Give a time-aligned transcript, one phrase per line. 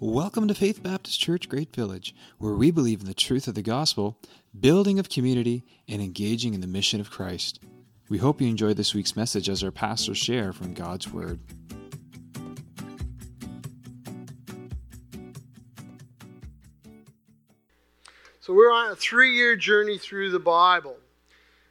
[0.00, 3.62] Welcome to Faith Baptist Church Great Village, where we believe in the truth of the
[3.62, 4.16] gospel,
[4.60, 7.58] building of community, and engaging in the mission of Christ.
[8.08, 11.40] We hope you enjoy this week's message as our pastors share from God's Word.
[18.38, 20.96] So, we're on a three year journey through the Bible.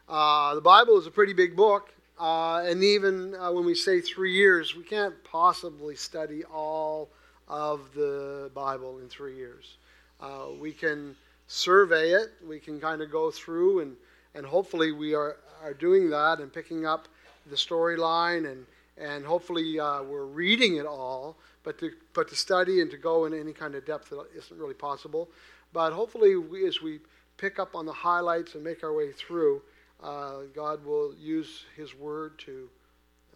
[0.10, 4.02] Uh, the Bible is a pretty big book, uh, and even uh, when we say
[4.02, 7.10] three years, we can't possibly study all
[7.48, 9.78] of the Bible in three years.
[10.20, 11.16] Uh, we can
[11.48, 13.96] survey it, we can kind of go through, and,
[14.36, 17.08] and hopefully we are, are doing that and picking up
[17.50, 18.66] the storyline, and,
[18.98, 21.38] and hopefully uh, we're reading it all.
[21.64, 24.74] But to, but to study and to go in any kind of depth isn't really
[24.74, 25.30] possible.
[25.74, 27.00] But hopefully, we, as we
[27.36, 29.62] pick up on the highlights and make our way through,
[30.02, 32.70] uh, God will use His Word to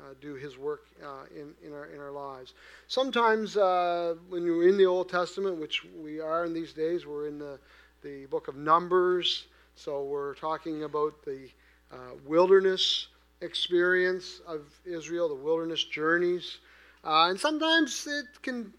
[0.01, 2.53] uh, do His work uh, in, in, our, in our lives.
[2.87, 7.27] Sometimes uh, when you're in the Old Testament, which we are in these days, we're
[7.27, 7.59] in the,
[8.03, 11.49] the book of Numbers, so we're talking about the
[11.91, 13.07] uh, wilderness
[13.41, 16.59] experience of Israel, the wilderness journeys.
[17.03, 18.73] Uh, and sometimes it can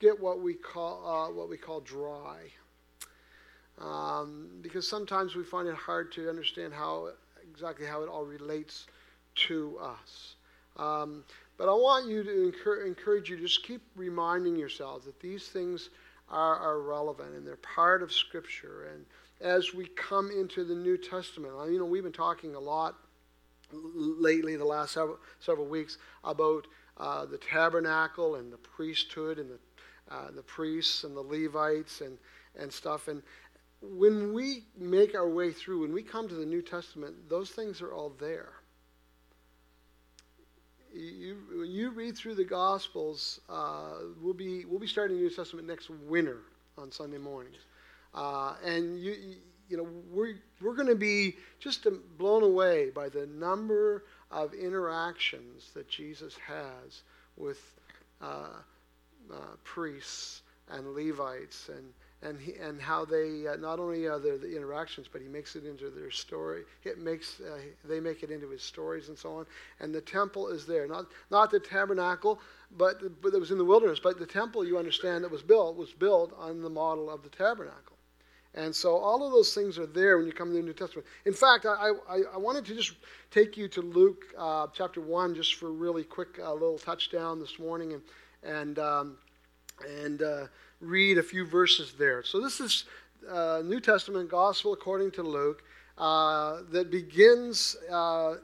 [0.00, 2.38] get what we call, uh, what we call dry.
[3.80, 7.10] Um, because sometimes we find it hard to understand how
[7.50, 8.86] exactly how it all relates
[9.46, 10.34] to us.
[10.78, 11.24] Um,
[11.56, 15.90] but I want you to encourage, you to just keep reminding yourselves that these things
[16.30, 18.88] are, are relevant and they're part of Scripture.
[18.94, 19.04] And
[19.40, 22.94] as we come into the New Testament, you know, we've been talking a lot
[23.72, 30.14] lately, the last several, several weeks, about uh, the tabernacle and the priesthood and the,
[30.14, 32.18] uh, the priests and the Levites and,
[32.56, 33.08] and stuff.
[33.08, 33.20] And
[33.82, 37.82] when we make our way through, when we come to the New Testament, those things
[37.82, 38.57] are all there
[40.94, 45.30] you, when you read through the Gospels, uh, we'll be we'll be starting the New
[45.30, 46.38] Testament next winter
[46.76, 47.58] on Sunday mornings,
[48.14, 49.14] uh, and you,
[49.68, 55.70] you know we're we're going to be just blown away by the number of interactions
[55.74, 57.02] that Jesus has
[57.36, 57.60] with
[58.20, 58.48] uh,
[59.30, 64.38] uh priests and Levites and and he, and how they uh, not only are there
[64.38, 66.64] the interactions, but he makes it into their story.
[66.84, 69.46] It makes uh, they make it into his stories and so on.
[69.80, 72.40] And the temple is there, not not the tabernacle,
[72.76, 74.00] but but it was in the wilderness.
[74.00, 77.30] But the temple, you understand, that was built was built on the model of the
[77.30, 77.96] tabernacle.
[78.54, 81.06] And so all of those things are there when you come to the New Testament.
[81.26, 82.94] In fact, I, I, I wanted to just
[83.30, 87.58] take you to Luke uh, chapter 1 just for really quick uh, little touchdown this
[87.58, 87.92] morning.
[87.92, 88.02] And,
[88.42, 89.18] and, um,
[89.86, 90.46] and uh,
[90.80, 92.22] read a few verses there.
[92.22, 92.84] So this is
[93.28, 95.62] uh, New Testament Gospel according to Luke
[95.96, 98.36] uh, that begins uh,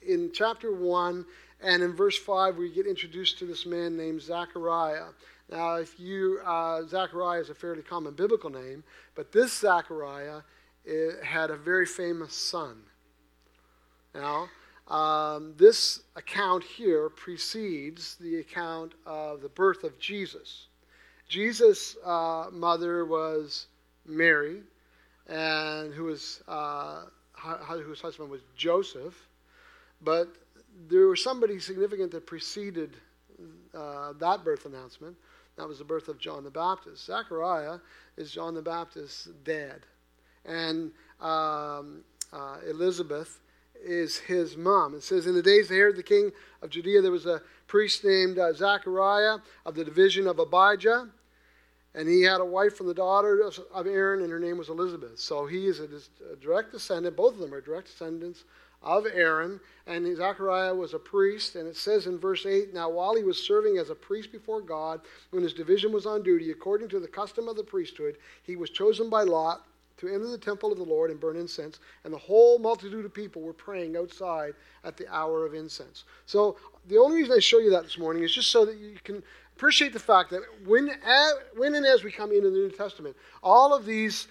[0.00, 1.24] in chapter 1,
[1.60, 5.06] and in verse 5, we get introduced to this man named Zechariah.
[5.50, 10.40] Now, if you, uh, Zechariah is a fairly common biblical name, but this Zechariah
[10.86, 12.82] eh, had a very famous son.
[14.14, 14.48] Now,
[14.88, 20.66] um, this account here precedes the account of the birth of Jesus.
[21.32, 23.68] Jesus' uh, mother was
[24.04, 24.60] Mary,
[25.26, 29.14] and who was uh, whose husband was Joseph.
[30.02, 30.28] But
[30.90, 32.98] there was somebody significant that preceded
[33.72, 35.16] uh, that birth announcement.
[35.56, 37.06] That was the birth of John the Baptist.
[37.06, 37.78] Zechariah
[38.18, 39.86] is John the Baptist's dad,
[40.44, 43.40] and um, uh, Elizabeth
[43.82, 44.94] is his mom.
[44.94, 48.04] It says, In the days of Herod the king of Judea, there was a priest
[48.04, 51.08] named uh, Zechariah of the division of Abijah.
[51.94, 55.18] And he had a wife from the daughter of Aaron, and her name was Elizabeth.
[55.18, 55.88] So he is a,
[56.40, 58.44] direct descendant, both of them are direct descendants
[58.82, 59.60] of Aaron.
[59.86, 61.54] And Zechariah was a priest.
[61.56, 64.62] And it says in verse 8 Now, while he was serving as a priest before
[64.62, 68.56] God, when his division was on duty, according to the custom of the priesthood, he
[68.56, 69.62] was chosen by Lot
[69.98, 71.78] to enter the temple of the Lord and burn incense.
[72.04, 76.04] And the whole multitude of people were praying outside at the hour of incense.
[76.26, 76.56] So
[76.88, 79.22] the only reason I show you that this morning is just so that you can
[79.56, 80.90] appreciate the fact that when,
[81.56, 84.28] when and as we come into the New Testament, all of these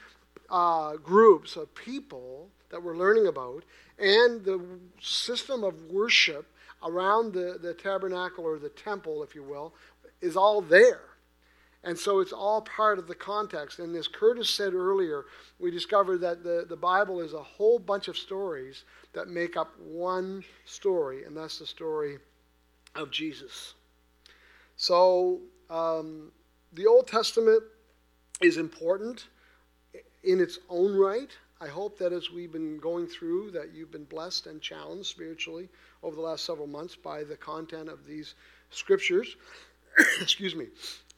[0.49, 3.63] uh, groups of people that we're learning about
[3.99, 4.61] and the
[4.99, 6.47] system of worship
[6.83, 9.73] around the, the tabernacle or the temple, if you will,
[10.21, 11.01] is all there.
[11.83, 13.79] And so it's all part of the context.
[13.79, 15.25] And as Curtis said earlier,
[15.59, 18.83] we discovered that the, the Bible is a whole bunch of stories
[19.13, 22.19] that make up one story, and that's the story
[22.95, 23.73] of Jesus.
[24.81, 26.31] So um,
[26.73, 27.61] the Old Testament
[28.41, 29.27] is important
[30.23, 31.29] in its own right.
[31.61, 35.69] I hope that as we've been going through, that you've been blessed and challenged spiritually
[36.01, 38.33] over the last several months by the content of these
[38.71, 39.35] scriptures.
[40.19, 40.65] Excuse me.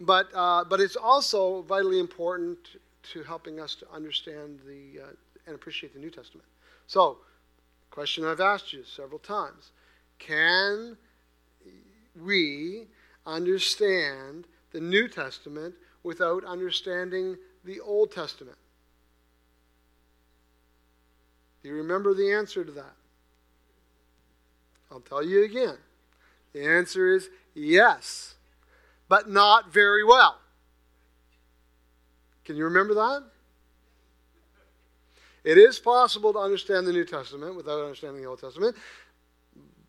[0.01, 2.57] But, uh, but it's also vitally important
[3.13, 5.07] to helping us to understand the, uh,
[5.48, 6.50] and appreciate the New Testament.
[6.88, 7.19] So,
[7.92, 9.71] question I've asked you several times
[10.19, 10.98] Can
[12.21, 12.88] we
[13.25, 18.57] understand the New Testament without understanding the Old Testament?
[21.61, 22.95] Do you remember the answer to that?
[24.91, 25.77] I'll tell you again.
[26.51, 28.35] The answer is yes,
[29.07, 30.39] but not very well.
[32.45, 33.23] Can you remember that?
[35.43, 38.75] It is possible to understand the New Testament without understanding the Old Testament,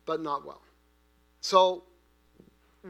[0.05, 0.61] but not well.
[1.41, 1.83] So,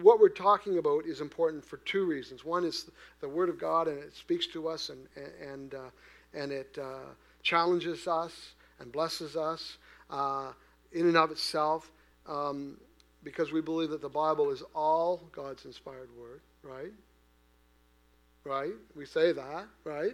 [0.02, 2.44] what we're talking about is important for two reasons.
[2.44, 2.90] One is
[3.22, 5.08] the Word of God, and it speaks to us, and
[5.42, 5.90] and uh,
[6.34, 7.14] and it uh,
[7.44, 9.78] challenges us and blesses us
[10.10, 10.52] uh,
[10.92, 11.92] in and of itself,
[12.28, 12.78] um,
[13.24, 16.94] because we believe that the Bible is all God's inspired Word, right?
[18.44, 18.74] Right?
[18.96, 20.14] We say that, right?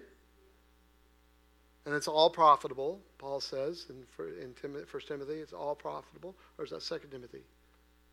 [1.85, 4.05] And it's all profitable, Paul says in,
[4.41, 6.35] in Tim, 1 Timothy, it's all profitable.
[6.57, 7.41] Or is that 2 Timothy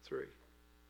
[0.04, 0.24] 3?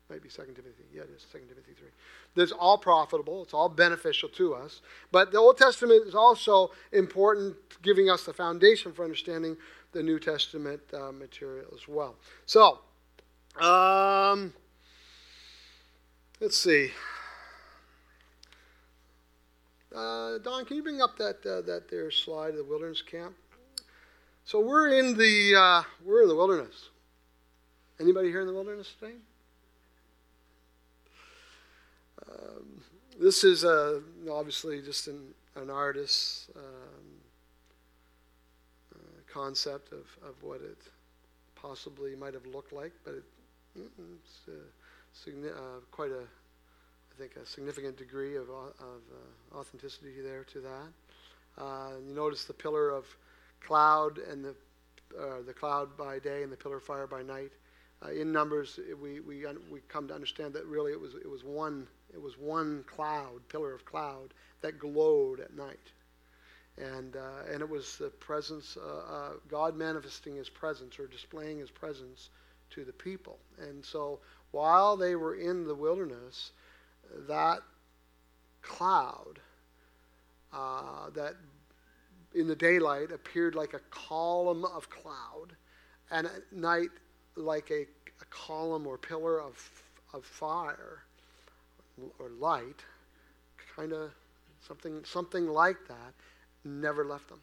[0.09, 0.85] Might be 2 Timothy.
[0.91, 2.43] Yeah, it is 2 Timothy 3.
[2.43, 4.81] It's all profitable, it's all beneficial to us.
[5.11, 9.55] But the Old Testament is also important, giving us the foundation for understanding
[9.91, 12.15] the New Testament uh, material as well.
[12.47, 12.79] So,
[13.61, 14.53] um,
[16.39, 16.91] let's see.
[19.95, 23.35] Uh, Don, can you bring up that uh, that there slide of the wilderness camp?
[24.45, 26.89] So we're in the uh, we're in the wilderness.
[27.99, 29.15] Anybody here in the wilderness today?
[33.19, 33.65] This is
[34.31, 36.63] obviously just an, an artist's um,
[38.95, 38.97] uh,
[39.31, 40.77] concept of, of what it
[41.55, 43.23] possibly might have looked like, but it,
[43.75, 50.61] it's uh, quite a, I think, a significant degree of, of uh, authenticity there to
[50.61, 51.61] that.
[51.61, 53.05] Uh, you notice the pillar of
[53.59, 54.55] cloud and the,
[55.19, 57.51] uh, the cloud by day and the pillar of fire by night.
[58.01, 61.43] Uh, in Numbers, we, we, we come to understand that really it was, it was
[61.43, 65.77] one it was one cloud, pillar of cloud, that glowed at night.
[66.77, 71.59] And, uh, and it was the presence, uh, uh, God manifesting his presence or displaying
[71.59, 72.29] his presence
[72.71, 73.37] to the people.
[73.59, 74.19] And so
[74.51, 76.51] while they were in the wilderness,
[77.27, 77.59] that
[78.61, 79.39] cloud
[80.53, 81.35] uh, that
[82.33, 85.55] in the daylight appeared like a column of cloud,
[86.11, 86.89] and at night
[87.35, 87.81] like a,
[88.21, 89.57] a column or pillar of,
[90.13, 91.03] of fire
[92.19, 92.83] or light,
[93.75, 94.11] kind of
[94.65, 96.13] something, something like that,
[96.63, 97.39] never left them.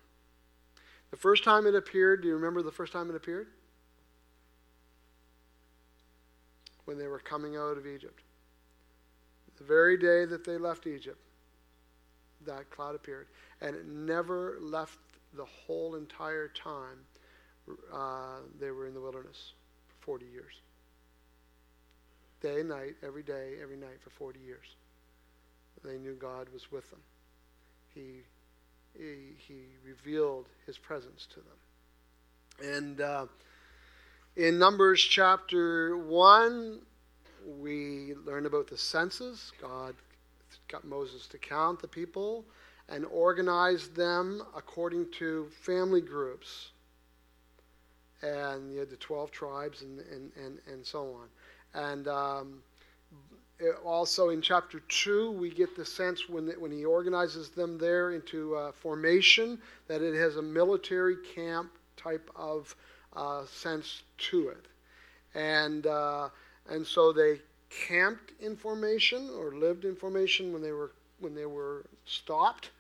[1.10, 3.48] The first time it appeared, do you remember the first time it appeared?
[6.84, 8.20] When they were coming out of Egypt.
[9.58, 11.18] The very day that they left Egypt,
[12.44, 13.28] that cloud appeared.
[13.60, 14.98] And it never left
[15.34, 16.98] the whole entire time
[17.92, 19.52] uh, they were in the wilderness
[19.88, 20.60] for 40 years.
[22.40, 24.66] Day and night, every day, every night for 40 years.
[25.84, 27.00] They knew God was with them.
[27.94, 28.22] He,
[28.94, 32.74] he, he revealed his presence to them.
[32.74, 33.26] And uh,
[34.36, 36.80] in Numbers chapter 1,
[37.58, 39.52] we learn about the census.
[39.60, 39.94] God
[40.68, 42.44] got Moses to count the people
[42.88, 46.70] and organize them according to family groups.
[48.22, 51.28] And you had the 12 tribes and, and, and, and so on.
[51.74, 52.62] And um,
[53.84, 58.70] also in chapter 2, we get the sense when, when he organizes them there into
[58.74, 59.58] formation
[59.88, 62.74] that it has a military camp type of
[63.16, 64.66] uh, sense to it.
[65.34, 66.28] And uh,
[66.68, 71.46] and so they camped in formation or lived in formation when they were when they
[71.46, 72.70] were stopped,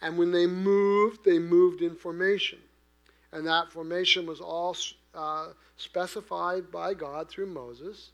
[0.00, 2.60] and when they moved, they moved in formation,
[3.32, 4.76] and that formation was all
[5.14, 8.10] uh, specified by God through Moses,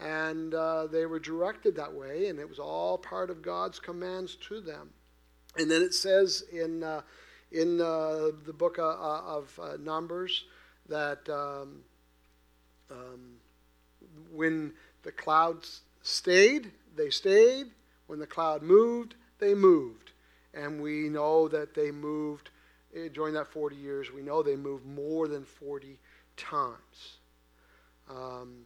[0.00, 4.36] and uh, they were directed that way, and it was all part of God's commands
[4.48, 4.90] to them.
[5.56, 7.02] And then it says in uh,
[7.50, 10.44] in uh, the book uh, of uh, Numbers
[10.88, 11.82] that um,
[12.90, 13.36] um,
[14.32, 14.72] when
[15.02, 17.66] the clouds stayed, they stayed.
[18.06, 20.12] When the cloud moved, they moved.
[20.54, 22.50] And we know that they moved
[22.94, 25.98] eh, during that 40 years, we know they moved more than 40
[26.36, 27.18] times.
[28.08, 28.64] Um,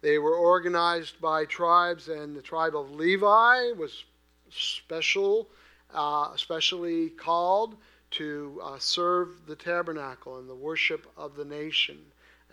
[0.00, 4.04] they were organized by tribes, and the tribe of Levi was
[4.50, 5.48] special,
[5.92, 7.76] uh, especially called
[8.10, 11.98] to uh, serve the tabernacle and the worship of the nation.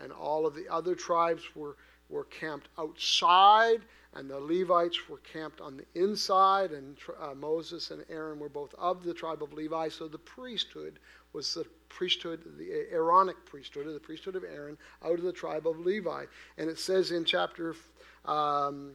[0.00, 1.76] And all of the other tribes were
[2.08, 3.82] were camped outside,
[4.14, 8.74] and the Levites were camped on the inside, and uh, Moses and Aaron were both
[8.78, 9.88] of the tribe of Levi.
[9.88, 10.98] So the priesthood
[11.32, 15.66] was the priesthood, the Aaronic priesthood, or the priesthood of Aaron, out of the tribe
[15.66, 16.26] of Levi.
[16.58, 17.74] And it says in chapter
[18.24, 18.92] um,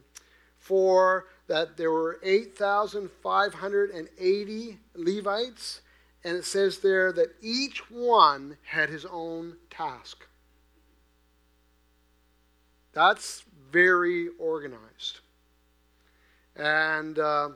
[0.58, 5.80] 4 that there were 8,580 Levites,
[6.24, 10.26] and it says there that each one had his own task.
[12.92, 15.20] That's very organized.
[16.54, 17.50] And uh,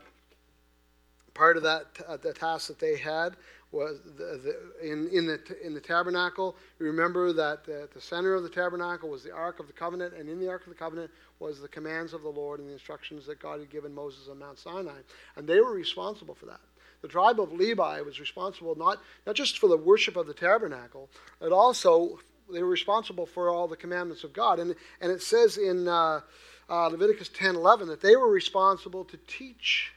[1.35, 3.37] part of that, uh, the task that they had
[3.77, 6.57] was the, the, in, in, the, in the tabernacle.
[6.79, 10.29] Remember that at the center of the tabernacle was the Ark of the Covenant, and
[10.29, 13.27] in the Ark of the Covenant was the commands of the Lord and the instructions
[13.27, 14.99] that God had given Moses on Mount Sinai.
[15.37, 16.61] And they were responsible for that.
[17.03, 21.11] The tribe of Levi was responsible not, not just for the worship of the tabernacle,
[21.39, 22.19] but also
[22.51, 24.59] they were responsible for all the commandments of God.
[24.59, 26.21] And, and it says in uh,
[26.69, 29.93] uh, Leviticus 10 11 that they were responsible to teach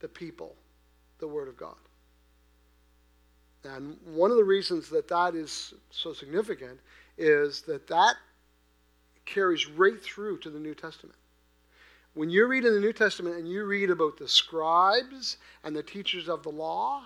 [0.00, 0.56] the people
[1.18, 1.76] the Word of God.
[3.64, 6.80] And one of the reasons that that is so significant
[7.18, 8.16] is that that
[9.26, 11.16] carries right through to the New Testament.
[12.14, 15.82] When you read in the New Testament and you read about the scribes and the
[15.82, 17.04] teachers of the law,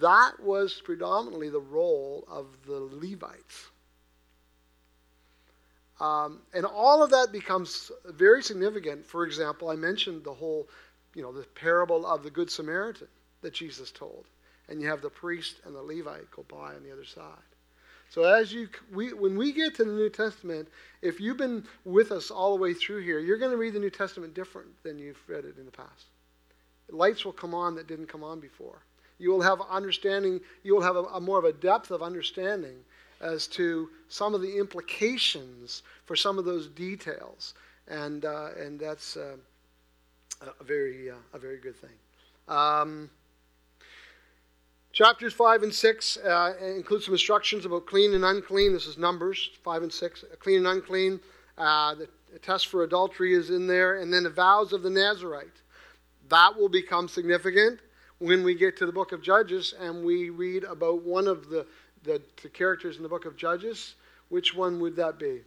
[0.00, 3.70] that was predominantly the role of the Levites.
[5.98, 9.06] Um, and all of that becomes very significant.
[9.06, 10.68] For example, I mentioned the whole,
[11.14, 13.08] you know, the parable of the Good Samaritan
[13.40, 14.26] that Jesus told.
[14.68, 17.22] And you have the priest and the Levite go by on the other side.
[18.10, 20.68] So as you we, when we get to the New Testament,
[21.02, 23.80] if you've been with us all the way through here, you're going to read the
[23.80, 26.06] New Testament different than you've read it in the past.
[26.88, 28.78] Lights will come on that didn't come on before.
[29.18, 32.76] You will have understanding, you will have a, a more of a depth of understanding
[33.20, 37.54] as to some of the implications for some of those details.
[37.88, 39.36] And, uh, and that's uh,
[40.60, 41.90] a, very, uh, a very good thing.
[42.48, 43.10] Um,
[44.96, 48.72] chapters 5 and 6 uh, include some instructions about clean and unclean.
[48.72, 50.24] This is Numbers 5 and 6.
[50.40, 51.20] Clean and unclean.
[51.58, 52.08] Uh, the
[52.40, 54.00] test for adultery is in there.
[54.00, 55.60] And then the vows of the Nazarite.
[56.30, 57.80] That will become significant
[58.20, 61.66] when we get to the book of Judges and we read about one of the,
[62.02, 63.96] the, the characters in the book of Judges,
[64.30, 65.42] which one would that be?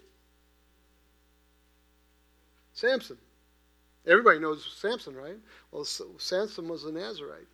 [2.73, 3.17] Samson.
[4.05, 5.39] Everybody knows Samson, right?
[5.71, 7.47] Well, Samson was a Nazarite.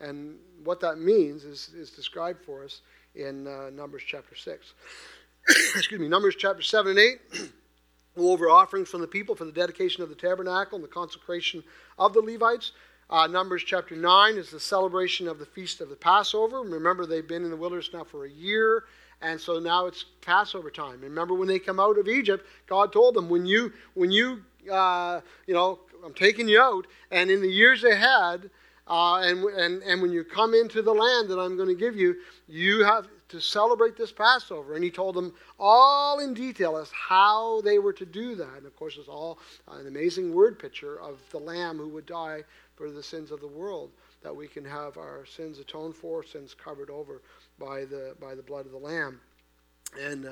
[0.00, 2.82] And what that means is, is described for us
[3.14, 4.74] in uh, Numbers chapter 6.
[5.76, 7.52] Excuse me, Numbers chapter 7 and 8.
[8.16, 11.62] We'll over offerings from the people for the dedication of the tabernacle and the consecration
[11.98, 12.72] of the Levites.
[13.10, 16.62] Uh, Numbers chapter 9 is the celebration of the feast of the Passover.
[16.62, 18.84] Remember, they've been in the wilderness now for a year,
[19.20, 21.02] and so now it's Passover time.
[21.02, 25.20] Remember, when they come out of Egypt, God told them, when you, when you, uh,
[25.46, 28.50] you know, I'm taking you out, and in the years ahead,
[28.88, 31.96] uh, and, and, and when you come into the land that I'm going to give
[31.96, 32.16] you,
[32.46, 34.74] you have to celebrate this Passover.
[34.74, 38.58] And he told them all in detail as how they were to do that.
[38.58, 39.38] And of course, it's all
[39.68, 42.44] an amazing word picture of the Lamb who would die
[42.76, 43.90] for the sins of the world,
[44.22, 47.22] that we can have our sins atoned for, sins covered over
[47.58, 49.20] by the, by the blood of the Lamb.
[50.00, 50.30] And uh,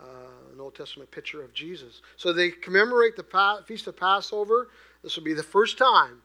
[0.00, 2.00] uh, an Old Testament picture of Jesus.
[2.16, 4.68] So they commemorate the pa- Feast of Passover.
[5.02, 6.22] This will be the first time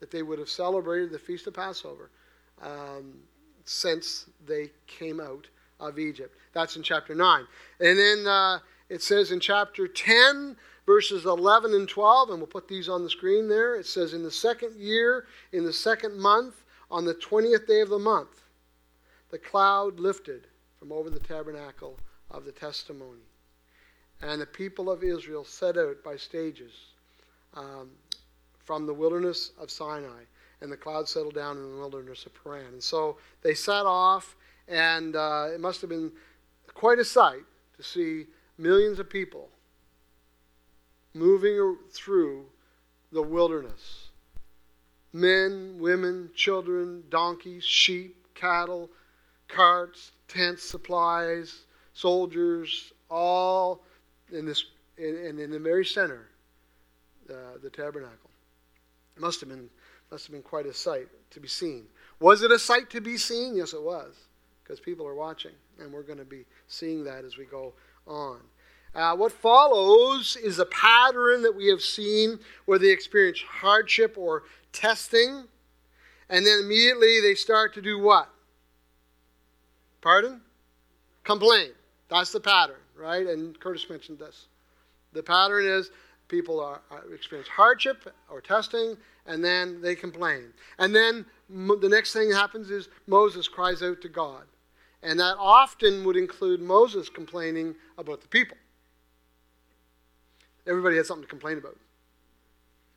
[0.00, 2.10] that they would have celebrated the Feast of Passover
[2.62, 3.14] um,
[3.64, 5.46] since they came out
[5.78, 6.36] of Egypt.
[6.52, 7.46] That's in chapter 9.
[7.80, 12.66] And then uh, it says in chapter 10 verses 11 and 12, and we'll put
[12.66, 13.76] these on the screen there.
[13.76, 17.90] It says, In the second year, in the second month, on the 20th day of
[17.90, 18.42] the month,
[19.30, 21.96] the cloud lifted from over the tabernacle
[22.30, 23.20] of the testimony.
[24.22, 26.72] And the people of Israel set out by stages
[27.54, 27.90] um,
[28.70, 30.22] from the wilderness of Sinai,
[30.60, 32.66] and the cloud settled down in the wilderness of Paran.
[32.66, 34.36] And so they set off,
[34.68, 36.12] and uh, it must have been
[36.72, 37.42] quite a sight
[37.78, 38.26] to see
[38.58, 39.48] millions of people
[41.14, 42.44] moving through
[43.10, 44.10] the wilderness.
[45.12, 48.88] Men, women, children, donkeys, sheep, cattle,
[49.48, 51.62] carts, tents, supplies,
[51.92, 53.82] soldiers, all
[54.30, 54.64] in this,
[54.96, 56.28] and in, the very center,
[57.28, 58.29] uh, the tabernacle.
[59.16, 59.68] It must have been
[60.10, 61.86] must have been quite a sight to be seen.
[62.18, 63.54] Was it a sight to be seen?
[63.54, 64.14] Yes, it was,
[64.62, 67.72] because people are watching, and we're going to be seeing that as we go
[68.06, 68.40] on.
[68.92, 74.42] Uh, what follows is a pattern that we have seen where they experience hardship or
[74.72, 75.44] testing,
[76.28, 78.28] and then immediately they start to do what?
[80.00, 80.40] Pardon?
[81.22, 81.70] Complain.
[82.08, 83.26] That's the pattern, right?
[83.26, 84.48] And Curtis mentioned this.
[85.12, 85.90] The pattern is
[86.30, 88.96] people are, are experience hardship or testing,
[89.26, 90.52] and then they complain.
[90.78, 94.44] And then the next thing that happens is Moses cries out to God.
[95.02, 98.56] And that often would include Moses complaining about the people.
[100.66, 101.76] Everybody had something to complain about,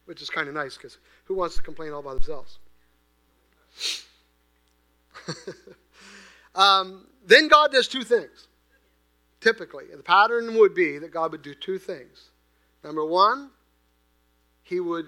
[0.06, 2.60] which is kind of nice because who wants to complain all by themselves?
[6.56, 8.48] um, then God does two things.
[9.40, 12.30] Typically, the pattern would be that God would do two things.
[12.84, 13.50] Number one,
[14.64, 15.08] He would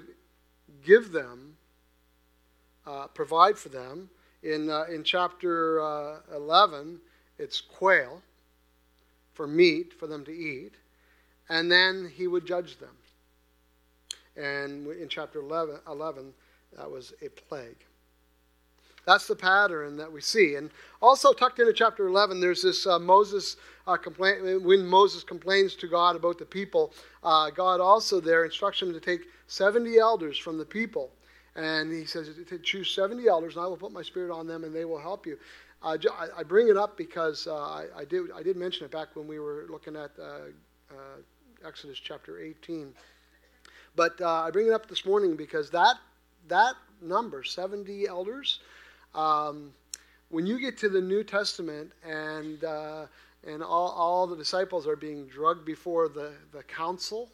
[0.84, 1.58] give them,
[2.86, 4.10] uh, provide for them.
[4.44, 7.00] In, uh, in chapter uh, 11,
[7.40, 8.22] it's quail
[9.34, 10.74] for meat for them to eat,
[11.50, 12.96] and then He would judge them.
[14.38, 16.34] And in chapter 11, 11
[16.78, 17.85] that was a plague.
[19.06, 20.56] That's the pattern that we see.
[20.56, 20.72] And
[21.02, 24.64] also tucked into chapter 11, there's this uh, Moses uh, complaint.
[24.64, 26.92] When Moses complains to God about the people,
[27.24, 31.12] uh, God also there instructs him to take 70 elders from the people.
[31.56, 32.30] And he says,
[32.64, 35.26] choose 70 elders, and I will put my spirit on them, and they will help
[35.26, 35.38] you.
[35.84, 35.98] I,
[36.48, 39.40] bring it up because uh, I, I, did, I did mention it back when we
[39.40, 40.50] were looking at uh,
[40.90, 42.92] uh, Exodus chapter 18.
[43.96, 45.96] But I bring it up this morning because that,
[46.48, 48.60] that number, 70 elders,
[49.16, 49.74] um,
[50.30, 53.06] when you get to the New Testament and, uh,
[53.48, 57.30] and all, all the disciples are being drugged before the, the council,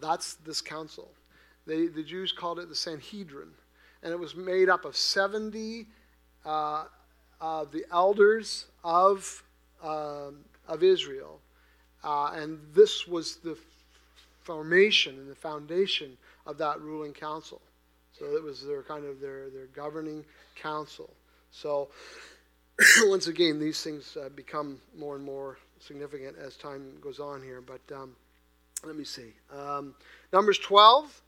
[0.00, 1.08] that's this council.
[1.66, 3.48] They, the Jews called it the Sanhedrin.
[4.02, 5.86] And it was made up of 70
[6.44, 6.84] uh,
[7.40, 9.42] of the elders of,
[9.82, 10.30] uh,
[10.68, 11.40] of Israel.
[12.02, 13.56] Uh, and this was the
[14.42, 17.60] formation and the foundation of that ruling council.
[18.18, 21.10] So it was their kind of their, their governing council.
[21.50, 21.88] So
[23.04, 27.60] once again, these things uh, become more and more significant as time goes on here.
[27.60, 28.16] But um,
[28.84, 29.32] let me see.
[29.52, 29.94] Um,
[30.32, 31.22] Numbers 12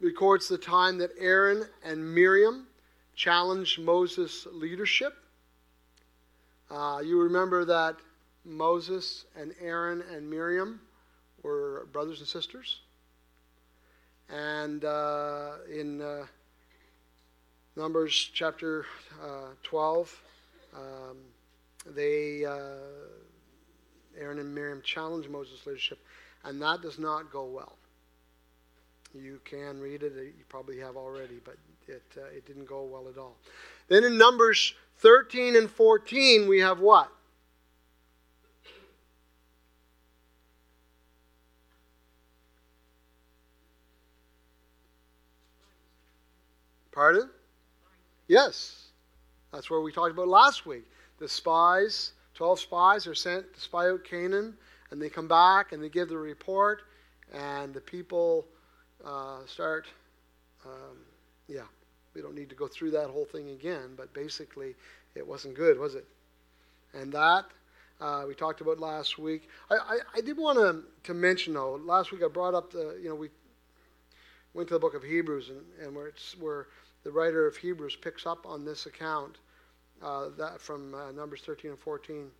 [0.00, 2.66] records the time that Aaron and Miriam
[3.14, 5.14] challenged Moses' leadership.
[6.70, 7.96] Uh, you remember that
[8.44, 10.80] Moses and Aaron and Miriam
[11.42, 12.80] were brothers and sisters.
[14.32, 16.24] And uh, in uh,
[17.76, 18.86] Numbers chapter
[19.22, 20.22] uh, 12,
[20.74, 21.18] um,
[21.94, 22.56] they, uh,
[24.18, 25.98] Aaron and Miriam challenge Moses' leadership,
[26.44, 27.76] and that does not go well.
[29.14, 33.08] You can read it, you probably have already, but it, uh, it didn't go well
[33.08, 33.36] at all.
[33.88, 37.12] Then in Numbers 13 and 14, we have what?
[46.92, 47.30] Pardon?
[48.28, 48.86] Yes.
[49.52, 50.84] That's where we talked about last week.
[51.18, 54.54] The spies, 12 spies, are sent to spy out Canaan,
[54.90, 56.82] and they come back and they give the report,
[57.32, 58.46] and the people
[59.04, 59.86] uh, start,
[60.64, 60.98] um,
[61.48, 61.62] yeah,
[62.14, 64.74] we don't need to go through that whole thing again, but basically
[65.14, 66.06] it wasn't good, was it?
[66.94, 67.46] And that
[68.00, 69.48] uh, we talked about last week.
[69.70, 72.98] I, I, I did want to, to mention, though, last week I brought up the,
[73.00, 73.28] you know, we
[74.54, 76.66] went to the book of Hebrews, and, and where, it's, where
[77.04, 79.38] the writer of Hebrews picks up on this account
[80.02, 82.30] uh, that from uh, Numbers 13 and 14,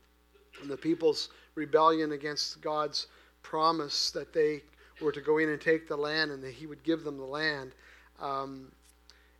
[0.61, 3.07] and the people's rebellion against God's
[3.42, 4.62] promise that they
[5.01, 7.25] were to go in and take the land and that He would give them the
[7.25, 7.72] land.
[8.20, 8.70] Um,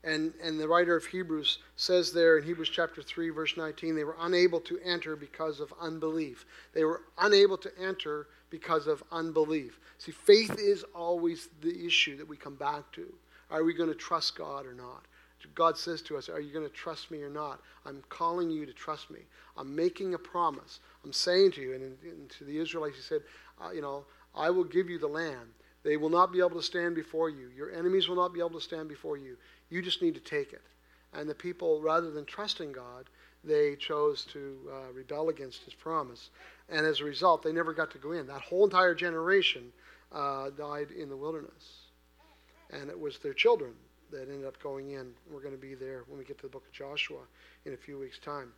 [0.05, 4.05] and, and the writer of Hebrews says there in Hebrews chapter 3, verse 19, they
[4.05, 6.45] were unable to enter because of unbelief.
[6.75, 9.79] They were unable to enter because of unbelief.
[9.99, 13.13] See, faith is always the issue that we come back to.
[13.51, 15.05] Are we going to trust God or not?
[15.55, 17.61] God says to us, Are you going to trust me or not?
[17.85, 19.21] I'm calling you to trust me.
[19.57, 20.81] I'm making a promise.
[21.05, 23.23] I'm saying to you, and, and to the Israelites, He said,
[23.63, 25.49] uh, You know, I will give you the land.
[25.85, 27.49] They will not be able to stand before you.
[27.57, 29.37] Your enemies will not be able to stand before you.
[29.69, 30.63] You just need to take it.
[31.13, 33.07] And the people, rather than trusting God,
[33.45, 36.31] they chose to uh, rebel against His promise.
[36.69, 38.27] And as a result, they never got to go in.
[38.27, 39.73] That whole entire generation
[40.13, 41.81] uh, died in the wilderness.
[42.71, 43.73] And it was their children
[44.13, 45.13] that ended up going in.
[45.31, 47.21] We're going to be there when we get to the book of Joshua
[47.65, 48.53] in a few weeks' time.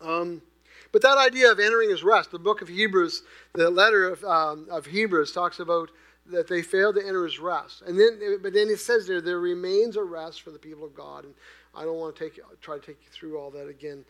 [0.00, 0.42] Um,
[0.90, 4.66] but that idea of entering his rest, the book of Hebrews, the letter of, um,
[4.70, 5.90] of Hebrews talks about
[6.26, 7.82] that they failed to enter his rest.
[7.82, 10.94] And then, but then it says there, there remains a rest for the people of
[10.94, 11.24] God.
[11.24, 11.34] And
[11.74, 14.04] I don't want to take try to take you through all that again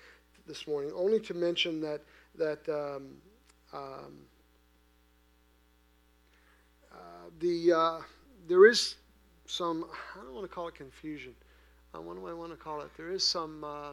[0.46, 0.92] this morning.
[0.94, 2.01] Only to mention that
[2.37, 3.09] that um,
[3.72, 4.18] um,
[6.92, 6.96] uh,
[7.40, 8.01] the uh,
[8.46, 8.96] there is
[9.53, 9.85] some,
[10.15, 11.35] I don't want to call it confusion.
[11.93, 12.91] What do I want to call it?
[12.97, 13.93] There is some uh,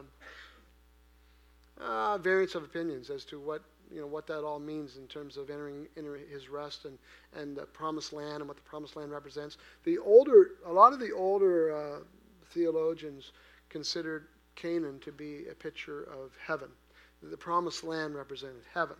[1.78, 5.36] uh, variance of opinions as to what you know what that all means in terms
[5.36, 6.96] of entering, entering his rest and
[7.36, 9.58] and the promised land and what the promised land represents.
[9.84, 11.98] The older, a lot of the older uh,
[12.52, 13.32] theologians
[13.68, 16.68] considered Canaan to be a picture of heaven.
[17.22, 18.96] The promised land represented heaven,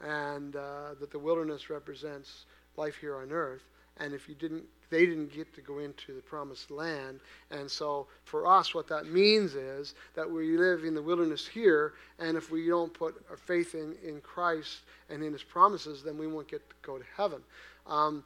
[0.00, 2.46] and uh, that the wilderness represents
[2.78, 3.64] life here on earth.
[3.98, 7.20] And if you didn't, they didn't get to go into the promised land.
[7.50, 11.94] And so for us, what that means is that we live in the wilderness here,
[12.18, 14.80] and if we don't put our faith in, in Christ
[15.10, 17.40] and in his promises, then we won't get to go to heaven.
[17.86, 18.24] Um,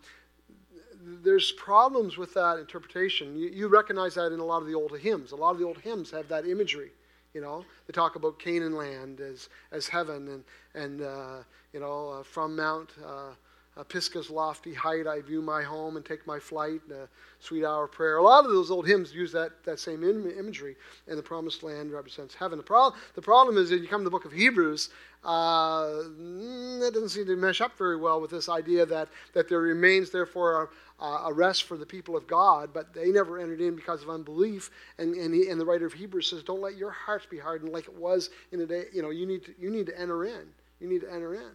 [1.23, 3.37] there's problems with that interpretation.
[3.37, 5.33] You, you, recognize that in a lot of the old hymns.
[5.33, 6.91] A lot of the old hymns have that imagery.
[7.35, 11.37] You know, they talk about Canaan land as as heaven, and and uh,
[11.73, 12.91] you know uh, from Mount.
[13.05, 13.31] Uh,
[13.79, 17.07] uh, Pisgah's lofty height, I view my home and take my flight, uh,
[17.39, 18.17] sweet hour of prayer.
[18.17, 20.75] A lot of those old hymns use that, that same Im- imagery,
[21.07, 22.59] and the promised land represents heaven.
[22.59, 24.91] The, pro- the problem is that you come to the book of Hebrews,
[25.25, 29.49] uh, mm, that doesn't seem to mesh up very well with this idea that, that
[29.49, 33.61] there remains, therefore, a, a rest for the people of God, but they never entered
[33.61, 34.71] in because of unbelief.
[34.99, 37.73] And, and, he, and the writer of Hebrews says, Don't let your hearts be hardened
[37.73, 38.85] like it was in the day.
[38.93, 40.47] You know, you need to, you need to enter in.
[40.81, 41.53] You need to enter in.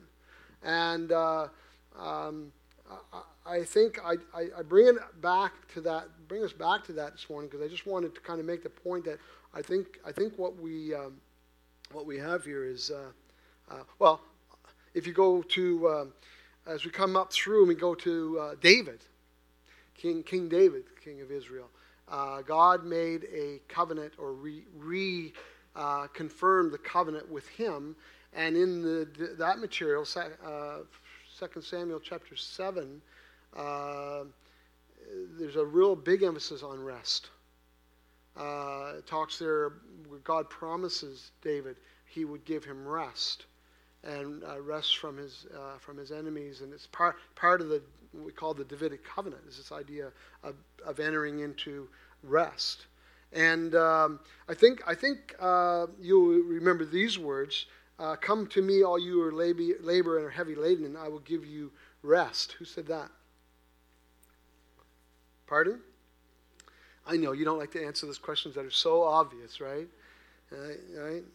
[0.64, 1.12] And.
[1.12, 1.48] Uh,
[2.00, 2.52] um,
[3.14, 7.14] I, I, think I, I, bring it back to that, bring us back to that
[7.14, 9.20] this morning because I just wanted to kind of make the point that
[9.54, 11.20] I think I think what we um,
[11.92, 13.12] what we have here is uh,
[13.70, 14.22] uh, well,
[14.94, 16.14] if you go to um,
[16.66, 19.02] as we come up through and we go to uh, David,
[19.96, 21.70] King King David, King of Israel,
[22.10, 25.34] uh, God made a covenant or re, re
[25.76, 27.96] uh, confirmed the covenant with him,
[28.34, 30.80] and in the, that material, uh,
[31.40, 33.02] 2 Samuel chapter 7,
[33.56, 34.24] uh,
[35.38, 37.30] there's a real big emphasis on rest.
[38.38, 39.74] Uh, it talks there
[40.08, 43.46] where God promises David he would give him rest
[44.04, 47.82] and uh, rest from his uh, from his enemies, and it's part part of the
[48.12, 49.42] what we call the Davidic covenant.
[49.48, 50.12] Is this idea
[50.44, 51.88] of, of entering into
[52.22, 52.86] rest,
[53.32, 57.66] and um, I think I think uh, you'll remember these words.
[58.00, 61.08] Uh, Come to me, all you who are labor, and are heavy laden, and I
[61.08, 62.54] will give you rest.
[62.54, 63.10] Who said that?
[65.48, 65.80] Pardon?
[67.06, 69.88] I know you don't like to answer those questions that are so obvious, right?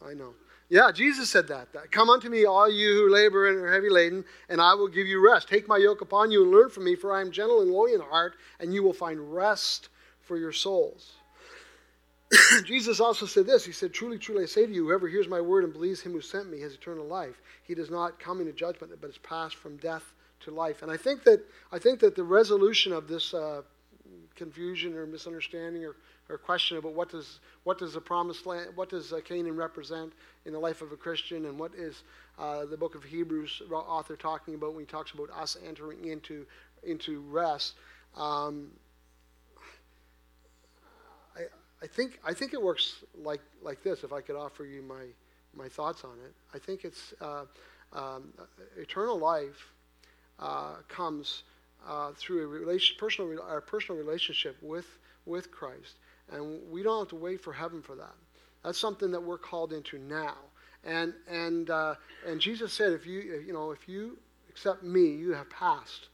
[0.05, 0.35] I know.
[0.71, 1.90] Yeah, Jesus said that, that.
[1.90, 5.07] Come unto me, all you who labor and are heavy laden, and I will give
[5.07, 5.49] you rest.
[5.49, 7.94] Take my yoke upon you and learn from me, for I am gentle and lowly
[7.94, 9.88] in heart, and you will find rest
[10.21, 11.12] for your souls.
[12.64, 15.40] Jesus also said this He said, Truly, truly, I say to you, whoever hears my
[15.40, 17.40] word and believes him who sent me has eternal life.
[17.62, 20.82] He does not come into judgment, but is passed from death to life.
[20.82, 21.40] And I think that,
[21.72, 23.62] I think that the resolution of this uh,
[24.34, 25.96] confusion or misunderstanding or,
[26.28, 30.12] or question about what does, what does the promised land, what does uh, Canaan represent
[30.44, 32.02] in the life of a Christian, and what is
[32.38, 36.46] uh, the book of Hebrews author talking about when he talks about us entering into,
[36.82, 37.74] into rest.
[38.16, 38.68] Um,
[41.82, 44.02] I think I think it works like like this.
[44.02, 45.04] If I could offer you my
[45.54, 47.44] my thoughts on it, I think it's uh,
[47.92, 48.32] um,
[48.76, 49.72] eternal life
[50.38, 51.44] uh, comes
[51.86, 54.86] uh, through a relation, personal our personal relationship with
[55.26, 55.94] with Christ,
[56.30, 58.14] and we don't have to wait for heaven for that.
[58.64, 60.36] That's something that we're called into now.
[60.84, 61.94] And and uh,
[62.26, 66.08] and Jesus said, if you you know if you accept me, you have passed.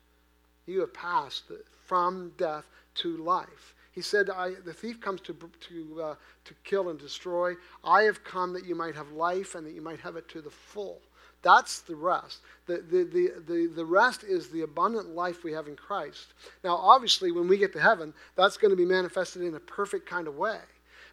[0.67, 1.45] You have passed
[1.87, 3.75] from death to life.
[3.95, 7.55] He said, The thief comes to, to, uh, to kill and destroy.
[7.85, 10.41] I have come that you might have life and that you might have it to
[10.41, 11.01] the full.
[11.43, 12.41] That's the rest.
[12.67, 16.33] The, the, the, the, the rest is the abundant life we have in Christ.
[16.65, 20.09] Now, obviously, when we get to heaven, that's going to be manifested in a perfect
[20.09, 20.59] kind of way.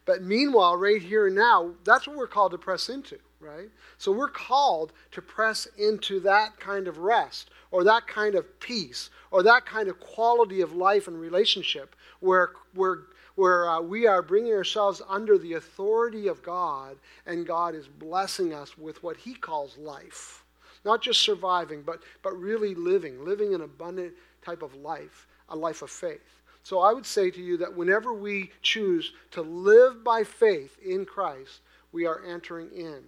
[0.06, 3.70] But meanwhile, right here and now, that's what we're called to press into, right?
[3.98, 9.10] So we're called to press into that kind of rest or that kind of peace
[9.30, 13.00] or that kind of quality of life and relationship where, where,
[13.36, 18.54] where uh, we are bringing ourselves under the authority of God, and God is blessing
[18.54, 20.46] us with what He calls life.
[20.86, 25.82] Not just surviving, but, but really living, living an abundant type of life, a life
[25.82, 26.42] of faith.
[26.64, 31.06] So I would say to you that whenever we choose to live by faith in
[31.06, 33.04] Christ, we are entering in.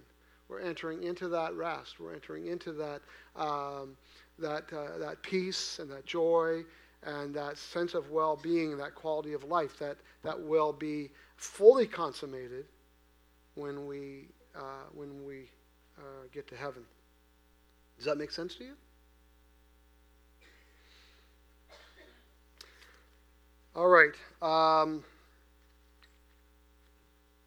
[0.48, 1.98] We're entering into that rest.
[1.98, 3.00] We're entering into that,
[3.36, 3.96] um,
[4.38, 6.64] that, uh, that peace and that joy
[7.04, 11.86] and that sense of well being, that quality of life, that, that will be fully
[11.86, 12.66] consummated
[13.54, 15.50] when we, uh, when we
[15.98, 16.82] uh, get to heaven.
[17.96, 18.72] Does that make sense to you?
[23.76, 24.12] All right.
[24.40, 25.04] Um,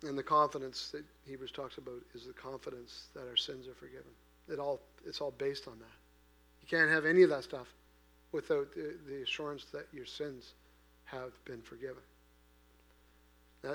[0.03, 4.11] and the confidence that Hebrews talks about is the confidence that our sins are forgiven.
[4.49, 5.85] It all, it's all based on that.
[6.61, 7.67] You can't have any of that stuff
[8.31, 10.53] without the, the assurance that your sins
[11.05, 12.03] have been forgiven.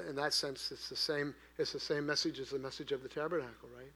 [0.09, 1.35] In that sense, it's the same.
[1.59, 3.91] It's the same message as the message of the tabernacle, right?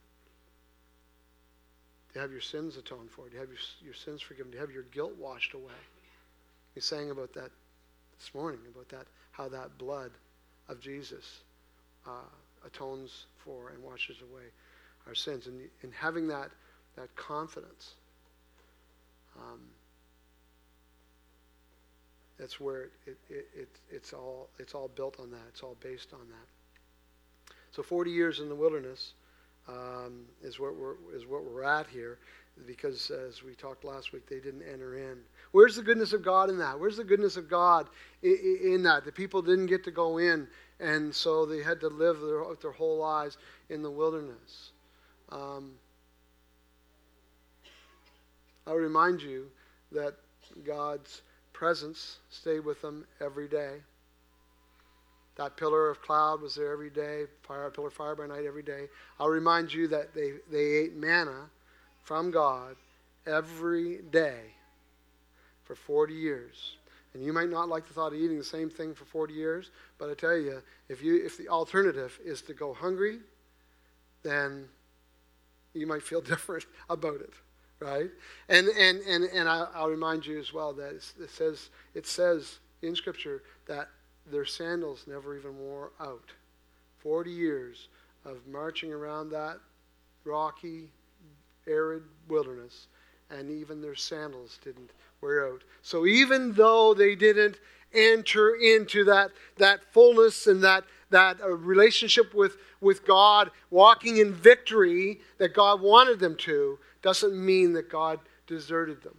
[2.15, 3.29] To have your sins atoned for?
[3.29, 4.53] to have your, your sins forgiven?
[4.53, 5.81] to have your guilt washed away?
[6.75, 7.51] We sang about that
[8.19, 10.11] this morning, about that, how that blood
[10.69, 11.41] of Jesus
[12.07, 12.11] uh,
[12.67, 14.45] atones for and washes away
[15.07, 15.47] our sins.
[15.47, 16.51] And, and having that,
[16.97, 17.95] that confidence,
[19.39, 19.61] um,
[22.39, 25.43] that's where it, it, it, it's, all, it's all built on that.
[25.49, 27.55] It's all based on that.
[27.71, 29.13] So 40 years in the wilderness
[29.69, 32.19] um, is, what we're, is what we're at here
[32.67, 35.19] because as we talked last week, they didn't enter in.
[35.53, 36.79] Where's the goodness of God in that?
[36.79, 37.89] Where's the goodness of God
[38.23, 39.05] in, in that?
[39.05, 40.49] The people didn't get to go in,
[40.81, 43.37] and so they had to live their, their whole lives
[43.69, 44.71] in the wilderness.
[45.31, 45.73] Um,
[48.67, 49.47] I'll remind you
[49.93, 50.15] that
[50.65, 51.23] God's
[51.57, 53.77] presence stayed with them every day.
[55.37, 58.63] That pillar of cloud was there every day, fire, pillar of fire by night every
[58.63, 58.89] day.
[59.19, 61.49] I'll remind you that they, they ate manna
[62.05, 62.77] from God
[63.27, 64.41] every day
[65.65, 66.77] for 40 years.
[67.15, 69.71] And you might not like the thought of eating the same thing for 40 years,
[69.99, 73.21] but I tell you, if, you, if the alternative is to go hungry,
[74.23, 74.69] then
[75.73, 77.33] you might feel different about it
[77.81, 78.11] right?
[78.49, 82.59] And and and and I, will remind you as well that it says it says
[82.83, 83.89] in Scripture that
[84.31, 86.33] their sandals never even wore out.
[86.99, 87.89] Forty years
[88.25, 89.59] of marching around that
[90.25, 90.91] rocky,
[91.67, 92.89] arid wilderness,
[93.31, 95.63] and even their sandals didn't wear out.
[95.83, 97.59] So even though they didn't
[97.93, 104.33] enter into that that fullness and that that uh, relationship with, with God, walking in
[104.33, 109.17] victory that God wanted them to, doesn't mean that God deserted them.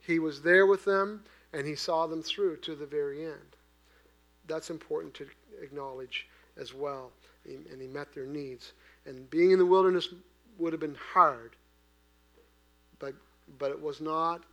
[0.00, 1.22] He was there with them
[1.52, 3.56] and he saw them through to the very end.
[4.46, 5.26] That's important to
[5.62, 7.10] acknowledge as well.
[7.44, 8.72] And he met their needs.
[9.04, 10.08] And being in the wilderness
[10.56, 11.56] would have been hard,
[12.98, 13.12] but,
[13.58, 14.44] but it was not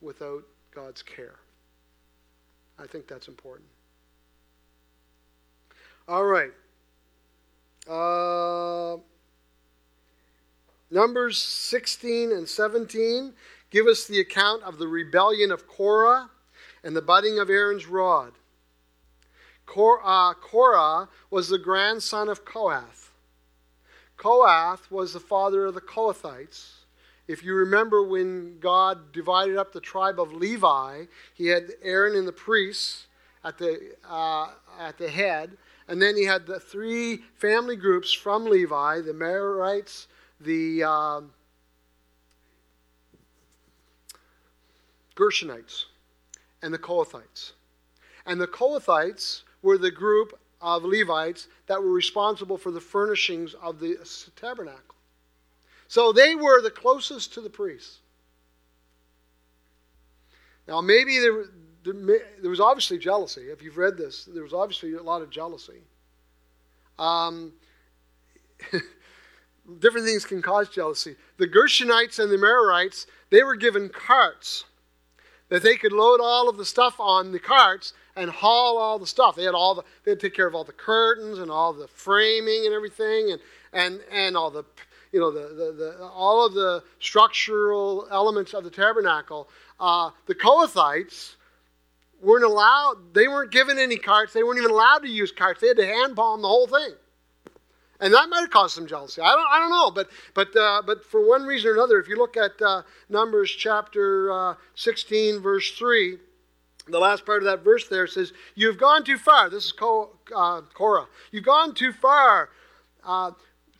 [0.00, 0.42] without
[0.74, 1.36] God's care.
[2.78, 3.68] I think that's important.
[6.08, 6.50] All right.
[7.86, 8.96] Uh,
[10.94, 13.32] Numbers 16 and 17
[13.70, 16.30] give us the account of the rebellion of Korah
[16.84, 18.34] and the budding of Aaron's rod.
[19.76, 23.10] Uh, Korah was the grandson of Kohath.
[24.16, 26.84] Kohath was the father of the Kohathites.
[27.26, 32.28] If you remember when God divided up the tribe of Levi, he had Aaron and
[32.28, 33.08] the priests
[33.42, 35.56] at the, uh, at the head,
[35.88, 40.06] and then he had the three family groups from Levi the Merarites,
[40.44, 41.30] the um,
[45.16, 45.84] Gershonites,
[46.62, 47.52] and the Kohathites.
[48.26, 53.78] And the Kohathites were the group of Levites that were responsible for the furnishings of
[53.80, 53.96] the
[54.36, 54.96] tabernacle.
[55.88, 57.98] So they were the closest to the priests.
[60.66, 61.44] Now, maybe there,
[61.84, 63.42] there, was obviously jealousy.
[63.42, 65.82] If you've read this, there was obviously a lot of jealousy.
[66.98, 67.52] Um,
[69.78, 71.16] different things can cause jealousy.
[71.38, 74.64] The Gershonites and the Merarites, they were given carts
[75.48, 79.06] that they could load all of the stuff on the carts and haul all the
[79.06, 79.36] stuff.
[79.36, 82.66] They had all the they'd take care of all the curtains and all the framing
[82.66, 83.40] and everything and
[83.72, 84.64] and and all the
[85.12, 89.48] you know the, the, the all of the structural elements of the tabernacle.
[89.78, 91.36] Uh, the Kohathites
[92.20, 94.32] weren't allowed, they weren't given any carts.
[94.32, 95.60] They weren't even allowed to use carts.
[95.60, 96.94] They had to hand palm the whole thing.
[98.04, 99.22] And that might have caused some jealousy.
[99.22, 99.90] I don't, I don't know.
[99.90, 103.50] But, but, uh, but for one reason or another, if you look at uh, Numbers
[103.50, 106.18] chapter uh, 16, verse 3,
[106.86, 109.48] the last part of that verse there says, You've gone too far.
[109.48, 111.06] This is uh, Korah.
[111.32, 112.50] You've gone too far,
[113.06, 113.30] uh,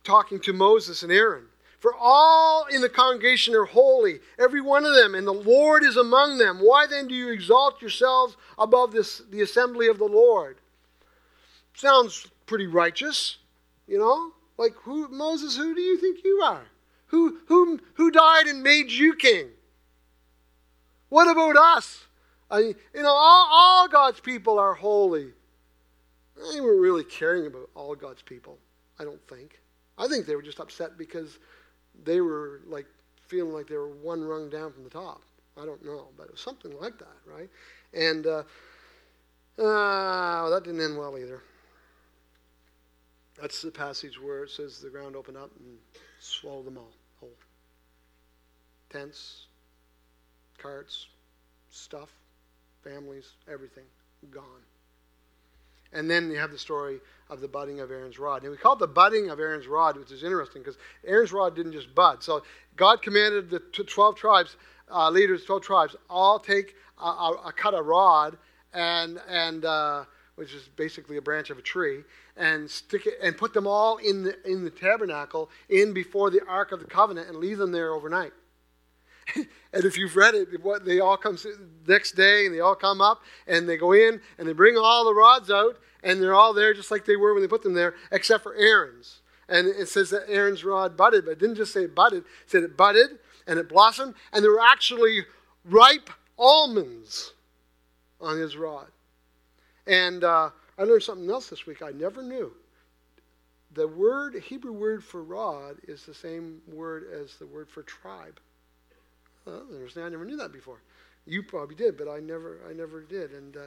[0.05, 1.45] talking to Moses and Aaron.
[1.79, 5.99] For all in the congregation are holy, every one of them, and the Lord is
[5.99, 6.61] among them.
[6.61, 10.57] Why then do you exalt yourselves above this, the assembly of the Lord?
[11.75, 13.37] Sounds pretty righteous,
[13.87, 14.33] you know?
[14.57, 16.65] Like who Moses, who do you think you are?
[17.07, 19.49] Who who who died and made you king?
[21.09, 22.07] What about us?
[22.51, 25.33] I you know, all, all God's people are holy.
[26.37, 28.59] They weren't really caring about all God's people,
[28.99, 29.61] I don't think.
[29.97, 31.39] I think they were just upset because
[32.05, 32.87] they were like
[33.27, 35.23] feeling like they were one rung down from the top.
[35.61, 37.49] I don't know, but it was something like that, right?
[37.93, 38.43] And uh,
[39.63, 41.43] uh, that didn't end well either.
[43.45, 45.77] That's the passage where it says the ground opened up and
[46.19, 47.29] swallowed them all whole.
[48.89, 49.49] tents,
[50.57, 51.09] carts,
[51.71, 52.09] stuff,
[52.83, 53.85] families, everything
[54.31, 54.63] gone.
[55.93, 58.45] And then you have the story of the budding of Aaron's rod.
[58.45, 61.55] And we call it the budding of Aaron's rod, which is interesting because Aaron's rod
[61.55, 62.23] didn't just bud.
[62.23, 62.45] So
[62.77, 64.57] God commanded the 12 tribes,
[64.91, 68.39] uh, leaders, 12 tribes, all take a, a, a cut a rod
[68.73, 70.05] and and uh,
[70.37, 72.03] which is basically a branch of a tree,
[72.37, 76.45] and stick it and put them all in the in the tabernacle in before the
[76.47, 78.33] ark of the covenant and leave them there overnight.
[79.37, 81.39] and if you've read it, what they all come
[81.87, 85.05] next day and they all come up and they go in and they bring all
[85.05, 87.75] the rods out and they're all there just like they were when they put them
[87.75, 89.21] there, except for Aaron's.
[89.49, 92.51] And it says that Aaron's rod budded, but it didn't just say it budded, it
[92.51, 95.25] said it budded and it blossomed, and there were actually
[95.65, 97.33] ripe almonds
[98.21, 98.87] on his rod.
[99.87, 102.53] And uh, I learned something else this week I never knew.
[103.73, 108.39] The word, Hebrew word for rod, is the same word as the word for tribe.
[109.45, 109.65] Well,
[109.97, 110.81] I never knew that before.
[111.27, 113.33] You probably did, but I never, I never did.
[113.33, 113.61] And uh,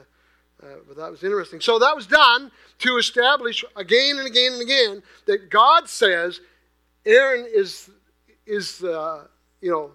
[0.61, 1.61] uh, but that was interesting.
[1.61, 6.41] So that was done to establish again and again and again that God says
[7.05, 7.89] Aaron is
[8.45, 9.25] is uh,
[9.61, 9.91] you know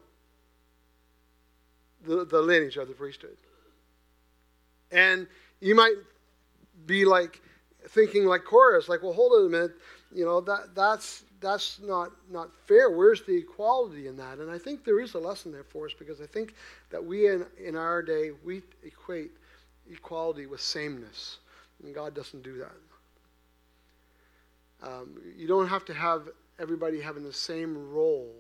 [2.05, 3.37] the, the lineage of the priesthood.
[4.93, 5.27] And
[5.61, 5.95] you might
[6.87, 7.41] be like
[7.89, 9.73] thinking like Korah, like, well, hold on a minute,
[10.15, 12.91] you know, that that's that's not not fair.
[12.91, 14.39] Where's the equality in that?
[14.39, 16.55] And I think there is a lesson there for us because I think
[16.91, 19.33] that we in in our day we equate
[19.91, 21.39] equality with sameness,
[21.83, 22.73] and God doesn't do that.
[24.89, 28.33] Um, you don't have to have everybody having the same role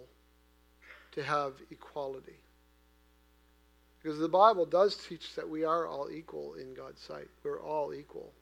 [1.12, 2.41] to have equality.
[4.02, 7.28] Because the Bible does teach that we are all equal in God's sight.
[7.44, 8.32] We're all equal.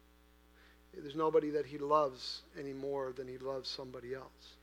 [0.95, 4.55] There's nobody that he loves any more than he loves somebody else.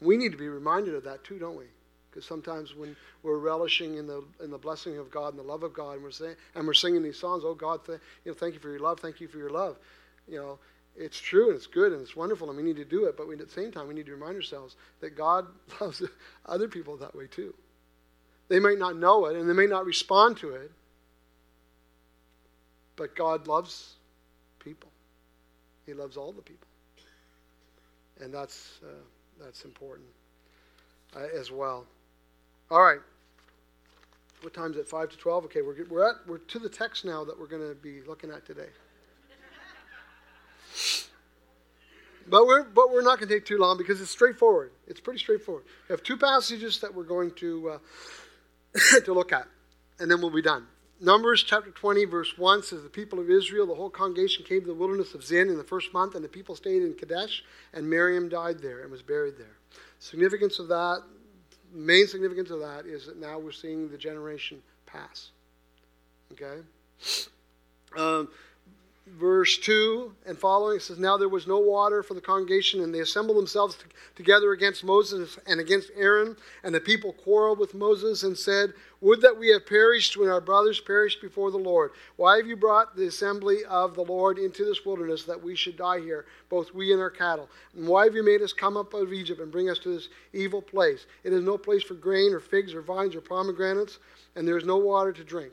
[0.00, 1.66] We need to be reminded of that too, don't we?
[2.10, 5.62] Because sometimes when we're relishing in the in the blessing of God and the love
[5.62, 8.36] of God, and we're saying and we're singing these songs, "Oh God, th- you know,
[8.36, 9.78] thank you for your love, thank you for your love,"
[10.28, 10.58] you know,
[10.96, 13.16] it's true and it's good and it's wonderful, and we need to do it.
[13.16, 15.46] But we, at the same time, we need to remind ourselves that God
[15.80, 16.02] loves
[16.46, 17.54] other people that way too.
[18.52, 20.70] They might not know it and they may not respond to it,
[22.96, 23.94] but God loves
[24.58, 24.90] people.
[25.86, 26.68] He loves all the people,
[28.20, 28.88] and that's uh,
[29.42, 30.06] that's important
[31.16, 31.86] uh, as well.
[32.70, 33.00] All right.
[34.42, 34.86] What time's it?
[34.86, 35.46] Five to twelve.
[35.46, 38.30] Okay, we're we're at we're to the text now that we're going to be looking
[38.30, 38.68] at today.
[42.28, 44.72] But we're, but we're not going to take too long because it's straightforward.
[44.86, 45.64] It's pretty straightforward.
[45.88, 47.78] We have two passages that we're going to, uh,
[49.04, 49.46] to look at,
[49.98, 50.66] and then we'll be done.
[51.00, 54.66] Numbers chapter 20, verse 1 says, The people of Israel, the whole congregation came to
[54.68, 57.90] the wilderness of Zin in the first month, and the people stayed in Kadesh, and
[57.90, 59.56] Miriam died there and was buried there.
[59.98, 61.02] Significance of that,
[61.72, 65.30] main significance of that is that now we're seeing the generation pass.
[66.32, 66.62] Okay?
[67.96, 68.28] Um,
[69.06, 72.94] verse 2 and following, it says, Now there was no water for the congregation, and
[72.94, 73.76] they assembled themselves
[74.14, 76.36] together against Moses and against Aaron.
[76.62, 80.40] And the people quarreled with Moses and said, Would that we had perished when our
[80.40, 81.92] brothers perished before the Lord.
[82.16, 85.76] Why have you brought the assembly of the Lord into this wilderness that we should
[85.76, 87.48] die here, both we and our cattle?
[87.76, 89.90] And why have you made us come up out of Egypt and bring us to
[89.90, 91.06] this evil place?
[91.24, 93.98] It is no place for grain or figs or vines or pomegranates,
[94.36, 95.52] and there is no water to drink.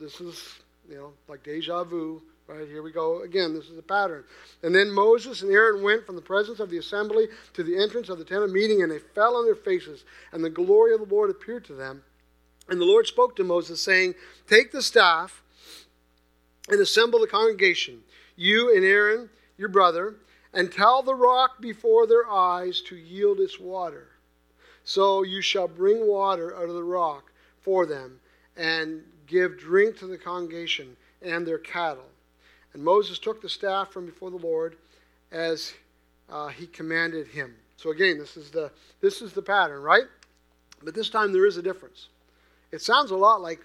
[0.00, 3.52] This is, you know, like deja vu Right, here we go again.
[3.52, 4.24] This is a pattern.
[4.62, 8.08] And then Moses and Aaron went from the presence of the assembly to the entrance
[8.08, 11.00] of the tent of meeting, and they fell on their faces, and the glory of
[11.00, 12.02] the Lord appeared to them.
[12.70, 14.14] And the Lord spoke to Moses, saying,
[14.46, 15.42] Take the staff
[16.70, 18.00] and assemble the congregation,
[18.34, 20.14] you and Aaron, your brother,
[20.54, 24.08] and tell the rock before their eyes to yield its water.
[24.84, 27.30] So you shall bring water out of the rock
[27.60, 28.20] for them,
[28.56, 32.06] and give drink to the congregation and their cattle.
[32.78, 34.76] And Moses took the staff from before the Lord
[35.32, 35.74] as
[36.30, 37.56] uh, he commanded him.
[37.76, 38.70] So again, this is the
[39.00, 40.04] this is the pattern, right?
[40.84, 42.06] But this time there is a difference.
[42.70, 43.58] It sounds a lot like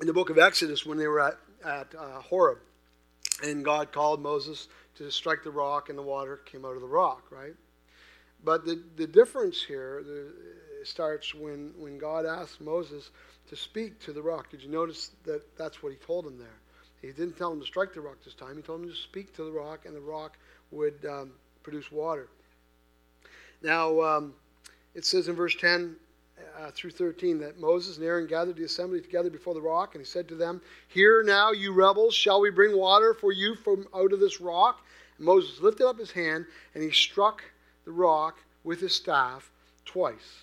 [0.00, 2.58] in the book of Exodus when they were at at uh, Horeb,
[3.44, 6.88] and God called Moses to strike the rock, and the water came out of the
[6.88, 7.54] rock, right?
[8.42, 10.32] But the the difference here the,
[10.84, 13.10] starts when when God asked Moses
[13.48, 14.50] to speak to the rock.
[14.50, 16.58] Did you notice that that's what he told him there?
[17.00, 18.56] He didn't tell him to strike the rock this time.
[18.56, 20.36] He told him to speak to the rock, and the rock
[20.70, 21.32] would um,
[21.62, 22.28] produce water.
[23.62, 24.34] Now, um,
[24.94, 25.96] it says in verse 10
[26.58, 30.04] uh, through 13 that Moses and Aaron gathered the assembly together before the rock, and
[30.04, 33.86] he said to them, Here now, you rebels, shall we bring water for you from
[33.94, 34.80] out of this rock?
[35.18, 37.42] And Moses lifted up his hand, and he struck
[37.84, 39.50] the rock with his staff,
[39.84, 40.42] twice,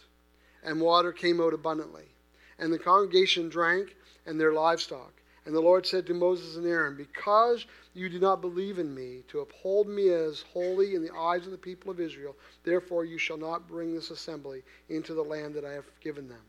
[0.63, 2.05] and water came out abundantly.
[2.59, 3.95] And the congregation drank,
[4.25, 5.13] and their livestock.
[5.45, 9.23] And the Lord said to Moses and Aaron, Because you do not believe in me,
[9.27, 13.17] to uphold me as holy in the eyes of the people of Israel, therefore you
[13.17, 16.41] shall not bring this assembly into the land that I have given them.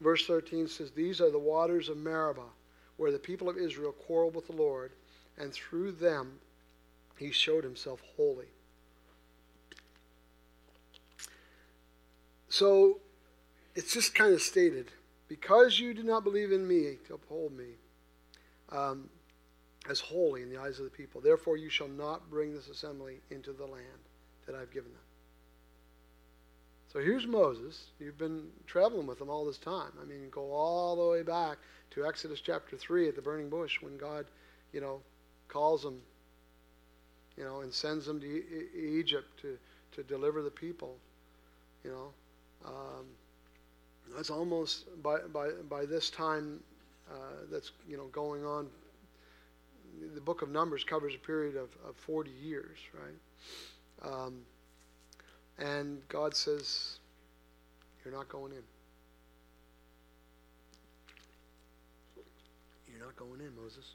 [0.00, 2.42] Verse 13 says, These are the waters of Meribah,
[2.98, 4.92] where the people of Israel quarreled with the Lord,
[5.38, 6.38] and through them
[7.16, 8.48] he showed himself holy.
[12.50, 13.00] So
[13.76, 14.90] it's just kind of stated
[15.28, 17.74] because you do not believe in me to uphold me
[18.70, 19.08] um,
[19.88, 23.20] as holy in the eyes of the people, therefore you shall not bring this assembly
[23.30, 23.84] into the land
[24.46, 25.00] that I've given them.
[26.92, 27.88] So here's Moses.
[28.00, 29.92] You've been traveling with him all this time.
[30.00, 31.58] I mean, go all the way back
[31.90, 34.24] to Exodus chapter 3 at the burning bush when God,
[34.72, 35.00] you know,
[35.48, 36.00] calls him,
[37.36, 39.58] you know, and sends him to e- Egypt to,
[39.92, 40.96] to deliver the people,
[41.84, 42.12] you know.
[42.64, 43.04] Um,
[44.14, 46.60] that's almost by, by, by this time
[47.10, 47.14] uh,
[47.50, 48.68] that's you know going on.
[50.14, 54.12] The book of Numbers covers a period of, of 40 years, right?
[54.12, 54.42] Um,
[55.58, 56.98] and God says,
[58.04, 58.62] You're not going in.
[62.90, 63.94] You're not going in, Moses.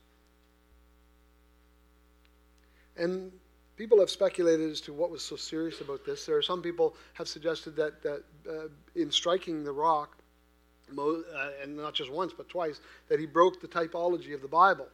[2.97, 3.31] And
[3.77, 6.25] people have speculated as to what was so serious about this.
[6.25, 10.17] There are some people have suggested that, that uh, in striking the rock,
[10.91, 14.47] Mo, uh, and not just once but twice, that he broke the typology of the
[14.47, 14.87] Bible,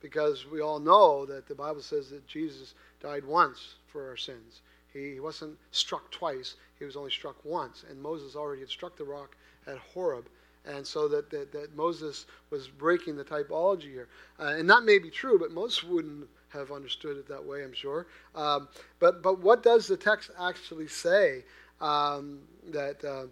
[0.00, 4.62] because we all know that the Bible says that Jesus died once for our sins.
[4.92, 9.04] He, wasn't struck twice; he was only struck once, and Moses already had struck the
[9.04, 9.36] rock
[9.66, 10.26] at Horeb.
[10.64, 14.08] And so that, that, that Moses was breaking the typology here.
[14.38, 17.72] Uh, and that may be true, but most wouldn't have understood it that way, I'm
[17.72, 18.06] sure.
[18.34, 18.68] Um,
[19.00, 21.44] but, but what does the text actually say
[21.82, 23.24] um, that, uh,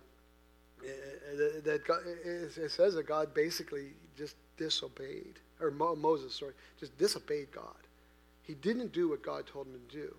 [1.65, 7.51] that God, it says that God basically just disobeyed, or Mo, Moses, sorry, just disobeyed
[7.53, 7.65] God.
[8.43, 10.15] He didn't do what God told him to do.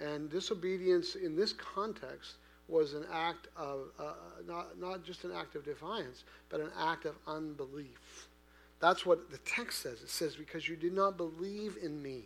[0.00, 2.34] And disobedience in this context
[2.68, 4.12] was an act of, uh,
[4.46, 8.28] not, not just an act of defiance, but an act of unbelief.
[8.80, 10.02] That's what the text says.
[10.02, 12.22] It says, because you did not believe in me.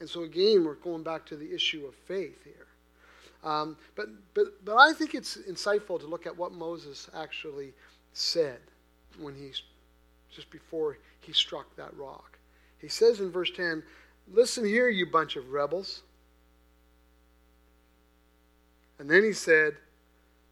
[0.00, 2.66] And so again, we're going back to the issue of faith here.
[3.44, 7.72] Um, but, but, but I think it's insightful to look at what Moses actually
[8.12, 8.58] said
[9.18, 9.50] when he,
[10.30, 12.38] just before he struck that rock.
[12.78, 13.82] He says in verse 10,
[14.32, 16.02] Listen here, you bunch of rebels.
[18.98, 19.74] And then he said,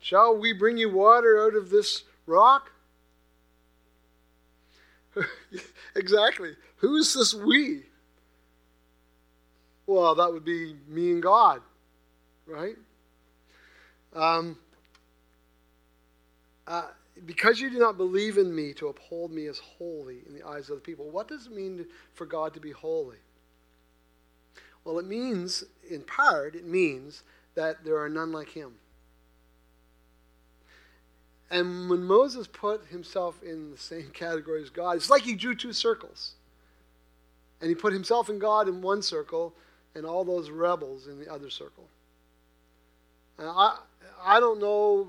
[0.01, 2.73] Shall we bring you water out of this rock?
[5.95, 6.57] exactly.
[6.77, 7.83] Who's this we?
[9.87, 11.63] Well, that would be me and God,
[12.51, 12.77] right?
[14.15, 14.59] Um,
[16.67, 16.89] uh,
[17.27, 20.71] because you do not believe in me to uphold me as holy in the eyes
[20.71, 21.09] of the people.
[21.11, 23.19] What does it mean for God to be holy?
[24.85, 27.23] Well, it means, in part, it means
[27.55, 28.75] that there are none like him.
[31.51, 35.55] And when Moses put himself in the same category as God, it's like he drew
[35.55, 36.35] two circles.
[37.61, 39.55] And he put himself and God in one circle,
[39.95, 41.89] and all those rebels in the other circle.
[43.41, 43.79] And I,
[44.23, 45.09] I don't know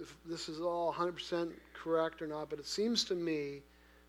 [0.00, 3.62] if this is all 100% correct or not, but it seems to me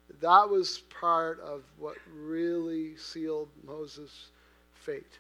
[0.07, 4.31] that, that was part of what really sealed Moses'
[4.73, 5.19] fate.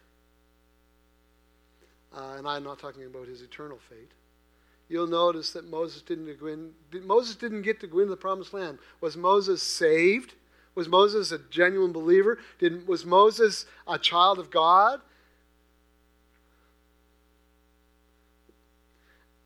[2.11, 4.11] Uh, and I'm not talking about his eternal fate.
[4.89, 6.71] You'll notice that Moses didn't in,
[7.05, 8.79] Moses didn't get to go into the promised land.
[9.01, 10.33] Was Moses saved?
[10.73, 12.39] Was Moses a genuine believer?
[12.57, 14.99] Did, was Moses a child of God?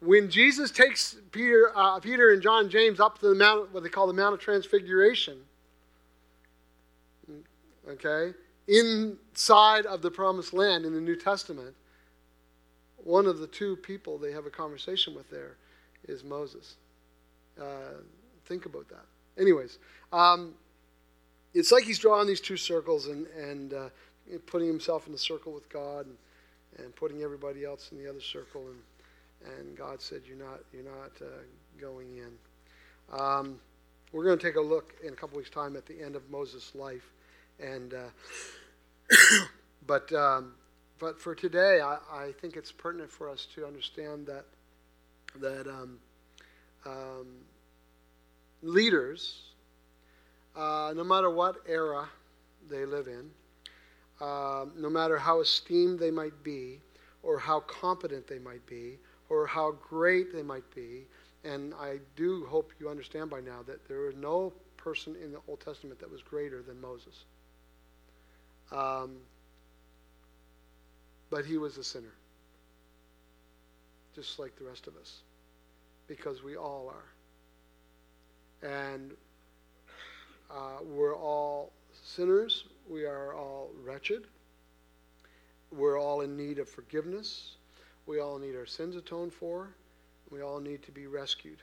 [0.04, 3.90] When Jesus takes Peter, uh, Peter and John James up to the mount, what they
[3.90, 5.38] call the Mount of Transfiguration,
[7.88, 8.34] okay,
[8.68, 11.76] inside of the promised land in the New Testament,
[12.98, 15.56] one of the two people they have a conversation with there
[16.08, 16.76] is Moses.
[17.60, 18.02] Uh,
[18.46, 19.06] think about that.
[19.40, 19.80] Anyways,
[20.12, 20.54] um,
[21.54, 23.90] it's like he's drawing these two circles and, and uh,
[24.48, 26.18] putting himself in the circle with God and,
[26.84, 28.68] and putting everybody else in the other circle.
[28.68, 28.80] And,
[29.46, 31.26] and God said, You're not, you're not uh,
[31.80, 33.18] going in.
[33.18, 33.60] Um,
[34.12, 36.30] we're going to take a look in a couple weeks' time at the end of
[36.30, 37.12] Moses' life.
[37.60, 38.10] And, uh,
[39.88, 40.54] but, um,
[41.00, 44.46] but for today, I, I, think it's pertinent for us to understand that,
[45.42, 46.00] that um,
[46.86, 47.28] um
[48.62, 49.42] leaders,
[50.56, 52.08] uh, no matter what era
[52.70, 53.30] they live in,
[54.22, 56.80] uh, no matter how esteemed they might be,
[57.24, 58.98] or how competent they might be
[59.34, 61.08] or how great they might be.
[61.44, 65.40] And I do hope you understand by now that there is no person in the
[65.48, 67.26] Old Testament that was greater than Moses.
[68.72, 69.18] Um,
[71.30, 72.14] but he was a sinner,
[74.16, 75.22] just like the rest of us,
[76.08, 76.94] because we all
[78.62, 78.70] are.
[78.70, 79.12] And
[80.50, 81.72] uh, we're all
[82.04, 84.26] sinners, we are all wretched,
[85.72, 87.56] we're all in need of forgiveness,
[88.06, 89.70] we all need our sins atoned for,
[90.30, 91.60] we all need to be rescued.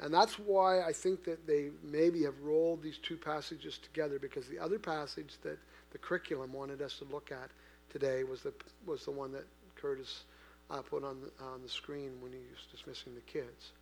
[0.00, 4.46] And that's why I think that they maybe have rolled these two passages together because
[4.46, 5.58] the other passage that
[5.90, 7.50] the curriculum wanted us to look at
[7.90, 8.52] today was the,
[8.86, 9.44] was the one that
[9.74, 10.24] Curtis
[10.70, 13.72] uh, put on the, on the screen when he was dismissing the kids.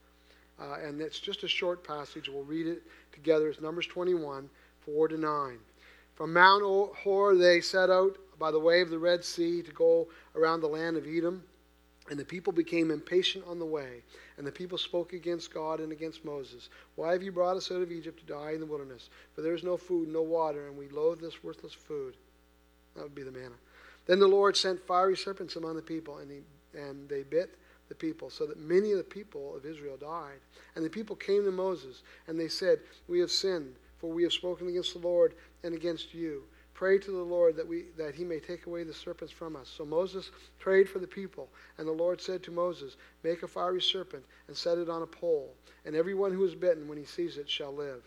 [0.59, 2.31] Uh, and it's just a short passage.
[2.31, 2.83] We'll read it
[3.13, 3.49] together.
[3.49, 4.49] It's Numbers 21,
[4.81, 5.59] 4 to 9.
[6.15, 10.09] From Mount Hor they set out by the way of the Red Sea to go
[10.37, 11.43] around the land of Edom.
[12.09, 14.03] And the people became impatient on the way.
[14.39, 16.69] And the people spoke against God and against Moses.
[16.95, 19.11] Why have you brought us out of Egypt to die in the wilderness?
[19.35, 22.15] For there is no food, no water, and we loathe this worthless food.
[22.95, 23.57] That would be the manna.
[24.07, 27.59] Then the Lord sent fiery serpents among the people, and, he, and they bit
[27.89, 30.39] the people, so that many of the people of Israel died.
[30.77, 32.79] And the people came to Moses, and they said,
[33.09, 35.35] We have sinned, for we have spoken against the Lord
[35.65, 36.45] and against you.
[36.77, 39.67] Pray to the Lord that, we, that he may take away the serpents from us.
[39.67, 41.49] So Moses prayed for the people,
[41.79, 45.07] and the Lord said to Moses, Make a fiery serpent and set it on a
[45.07, 45.55] pole,
[45.87, 48.03] and everyone who is bitten when he sees it shall live.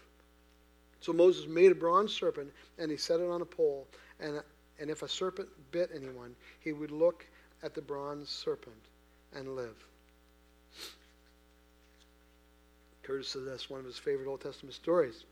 [1.02, 3.88] So Moses made a bronze serpent, and he set it on a pole,
[4.20, 4.40] and,
[4.80, 7.26] and if a serpent bit anyone, he would look
[7.64, 8.76] at the bronze serpent
[9.34, 9.84] and live.
[13.02, 15.24] Curtis says that's one of his favorite Old Testament stories.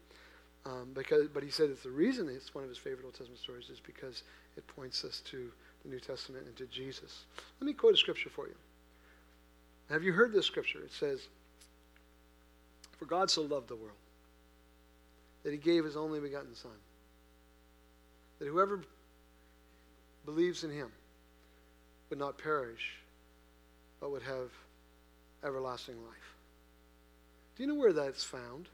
[0.65, 3.39] Um, because, but he said that the reason it's one of his favorite Old Testament
[3.39, 4.23] stories is because
[4.57, 5.49] it points us to
[5.83, 7.25] the New Testament and to Jesus.
[7.59, 8.55] Let me quote a scripture for you.
[9.89, 10.79] Have you heard this scripture?
[10.83, 11.27] It says,
[12.97, 13.95] For God so loved the world
[15.43, 16.71] that he gave his only begotten Son,
[18.39, 18.81] that whoever
[20.25, 20.91] believes in him
[22.09, 22.97] would not perish,
[24.01, 24.51] but would have
[25.43, 26.35] everlasting life.
[27.55, 28.67] Do you know where that's found?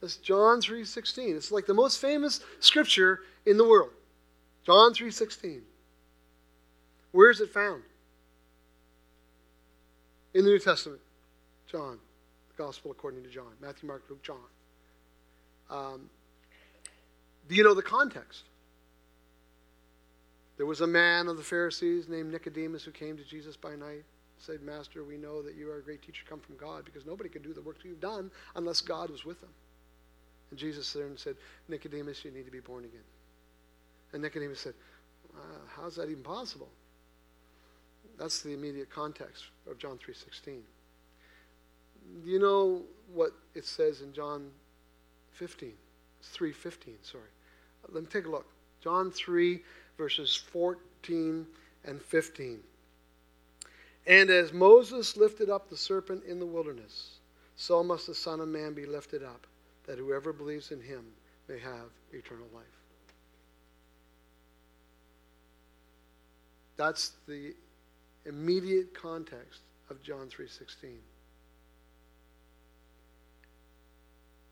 [0.00, 1.36] That's John 3:16.
[1.36, 3.92] It's like the most famous scripture in the world.
[4.64, 5.64] John 3:16.
[7.12, 7.82] Where is it found?
[10.34, 11.00] In the New Testament.
[11.66, 11.98] John,
[12.48, 13.56] the Gospel according to John.
[13.60, 14.48] Matthew, Mark, Luke, John.
[15.68, 16.10] Um,
[17.48, 18.44] do you know the context?
[20.56, 24.04] There was a man of the Pharisees named Nicodemus who came to Jesus by night
[24.38, 27.28] said, Master, we know that you are a great teacher come from God because nobody
[27.28, 29.50] could do the works you've done unless God was with them.
[30.50, 31.36] And Jesus there and said,
[31.68, 33.00] Nicodemus, you need to be born again.
[34.12, 34.74] And Nicodemus said,
[35.36, 35.40] uh,
[35.76, 36.68] how's that even possible?
[38.18, 40.60] That's the immediate context of John 3.16.
[42.24, 42.82] Do you know
[43.12, 44.50] what it says in John
[45.32, 45.72] 15?
[46.20, 47.24] It's 3.15, sorry.
[47.92, 48.46] Let me take a look.
[48.82, 49.60] John 3,
[49.96, 51.46] verses 14
[51.84, 52.60] and 15.
[54.06, 57.18] And as Moses lifted up the serpent in the wilderness,
[57.56, 59.46] so must the Son of Man be lifted up
[59.88, 61.02] that whoever believes in him
[61.48, 62.64] may have eternal life.
[66.76, 67.54] That's the
[68.26, 71.00] immediate context of John 3:16.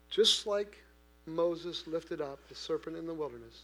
[0.09, 0.78] Just like
[1.26, 3.62] Moses lifted up the serpent in the wilderness,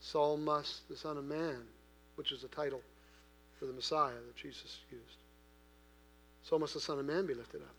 [0.00, 1.66] so must the Son of Man,
[2.16, 2.82] which is a title
[3.58, 5.16] for the Messiah that Jesus used,
[6.42, 7.74] so must the Son of Man be lifted up.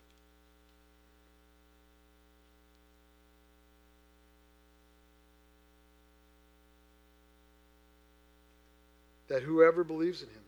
[9.28, 10.42] That whoever believes in him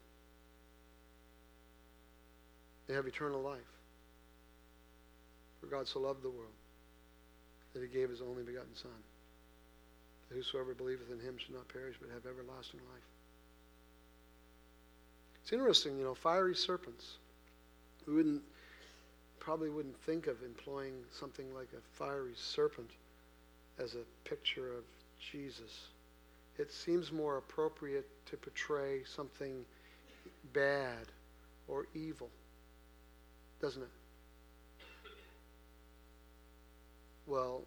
[2.88, 3.58] may have eternal life.
[5.60, 6.52] For God so loved the world
[7.74, 8.90] that he gave his only begotten Son,
[10.28, 13.02] that whosoever believeth in him should not perish but have everlasting life.
[15.42, 17.16] It's interesting, you know, fiery serpents.
[18.06, 18.42] We wouldn't
[19.40, 22.90] probably wouldn't think of employing something like a fiery serpent
[23.78, 24.84] as a picture of
[25.32, 25.86] Jesus
[26.58, 29.64] it seems more appropriate to portray something
[30.52, 31.06] bad
[31.68, 32.28] or evil,
[33.60, 33.88] doesn't it?
[37.26, 37.62] Well,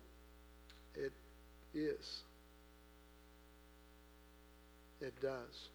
[0.95, 1.13] it
[1.73, 2.21] is.
[4.99, 5.69] It does.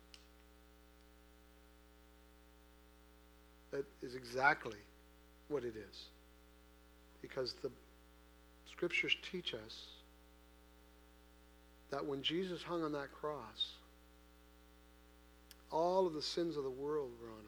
[3.71, 4.79] That is exactly
[5.49, 6.05] what it is.
[7.23, 7.71] Because the
[8.71, 9.96] scriptures teach us
[11.91, 13.75] that when Jesus hung on that cross,
[15.71, 17.47] all of the sins of the world were on him.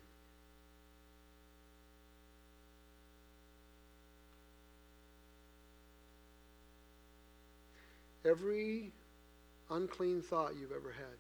[8.25, 8.93] Every
[9.71, 11.17] unclean thought you've ever had.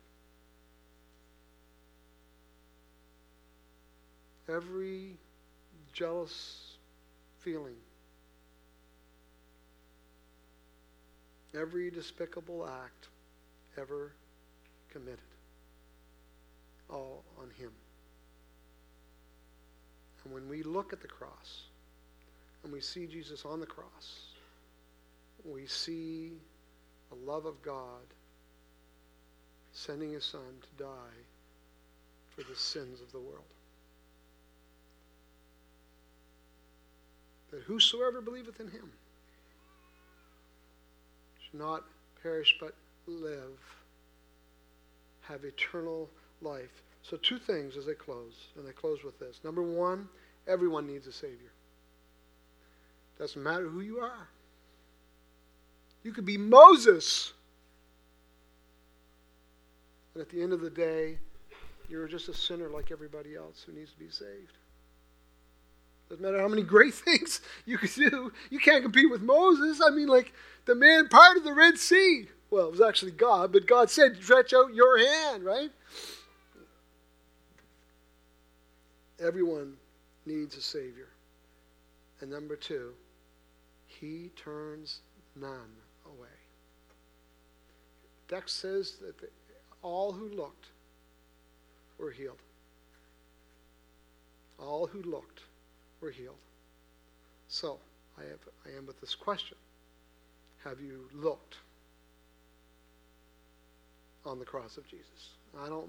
[4.55, 5.17] Every
[5.93, 6.77] jealous
[7.39, 7.77] feeling.
[11.55, 13.09] Every despicable act
[13.77, 14.13] ever
[14.93, 15.19] committed.
[16.91, 17.71] All on Him.
[20.25, 21.63] And when we look at the cross
[22.65, 24.35] and we see Jesus on the cross,
[25.45, 26.33] we see
[27.09, 28.03] the love of God
[29.73, 31.19] sending his son to die
[32.35, 33.45] for the sins of the world.
[37.51, 38.91] That whosoever believeth in him
[41.53, 41.85] not
[42.23, 42.75] perish but
[43.07, 43.59] live,
[45.23, 46.09] have eternal
[46.41, 46.83] life.
[47.03, 49.41] So, two things as I close, and I close with this.
[49.45, 50.09] Number one,
[50.47, 51.53] everyone needs a Savior.
[53.19, 54.29] Doesn't matter who you are.
[56.03, 57.33] You could be Moses.
[60.15, 61.19] And at the end of the day,
[61.89, 64.59] you're just a sinner like everybody else who needs to be saved.
[66.09, 69.81] Doesn't matter how many great things you can do, you can't compete with Moses.
[69.85, 70.33] I mean, like
[70.65, 72.29] the man parted the Red Sea.
[72.51, 75.71] Well, it was actually God, but God said, stretch out your hand, right?
[79.21, 79.75] Everyone
[80.25, 81.09] needs a Savior.
[82.21, 82.93] And number two,
[83.87, 85.01] He turns
[85.37, 86.29] none away.
[88.29, 89.31] Text says that
[89.83, 90.67] all who looked
[91.99, 92.43] were healed.
[94.59, 95.43] All who looked
[96.01, 96.37] were healed.
[97.49, 97.79] So,
[98.19, 99.57] I, have, I am with this question
[100.65, 101.57] Have you looked
[104.25, 105.37] on the cross of Jesus?
[105.59, 105.89] I don't,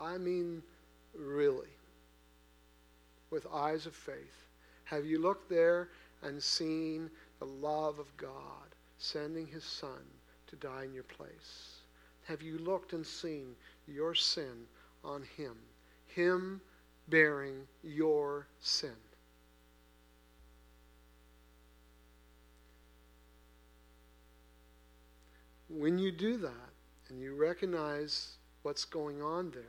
[0.00, 0.62] I mean,
[1.14, 1.68] really,
[3.30, 4.46] with eyes of faith.
[4.84, 5.88] Have you looked there
[6.22, 10.02] and seen the love of God sending his Son
[10.46, 11.80] to die in your place?
[12.24, 13.54] Have you looked and seen
[13.86, 14.66] your sin
[15.04, 15.56] on him?
[16.06, 16.60] Him
[17.08, 18.96] bearing your sin.
[25.78, 26.70] When you do that
[27.10, 29.62] and you recognize what's going on there,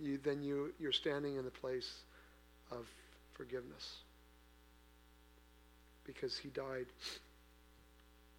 [0.00, 2.00] you, then you, you're standing in the place
[2.72, 2.86] of
[3.34, 3.98] forgiveness.
[6.04, 6.86] Because he died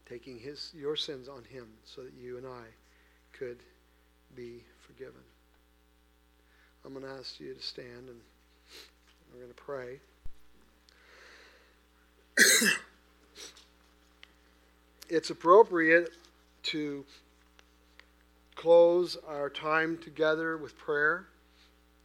[0.07, 2.65] taking his your sins on him so that you and I
[3.31, 3.57] could
[4.35, 5.21] be forgiven.
[6.85, 8.19] I'm going to ask you to stand and
[9.33, 9.99] we're going to pray.
[15.09, 16.09] it's appropriate
[16.63, 17.05] to
[18.55, 21.27] close our time together with prayer.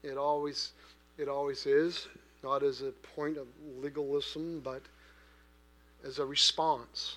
[0.03, 0.73] It always
[1.19, 2.09] it always is,
[2.43, 3.47] not as a point of
[3.81, 4.83] legalism, but
[6.05, 7.17] as a response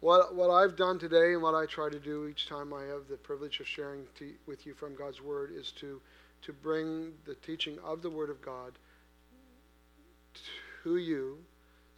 [0.00, 3.08] what, what I've done today and what I try to do each time I have
[3.08, 4.04] the privilege of sharing
[4.46, 6.00] with you from God's Word is to,
[6.42, 8.72] to bring the teaching of the Word of God
[10.84, 11.38] to you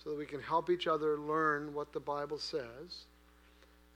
[0.03, 3.05] so that we can help each other learn what the Bible says.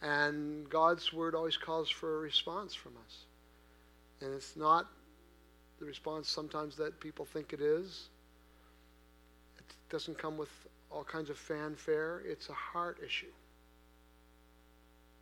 [0.02, 3.24] And God's Word always calls for a response from us.
[4.20, 4.86] And it's not
[5.78, 8.08] the response sometimes that people think it is.
[9.58, 10.50] It doesn't come with
[10.90, 13.32] all kinds of fanfare, it's a heart issue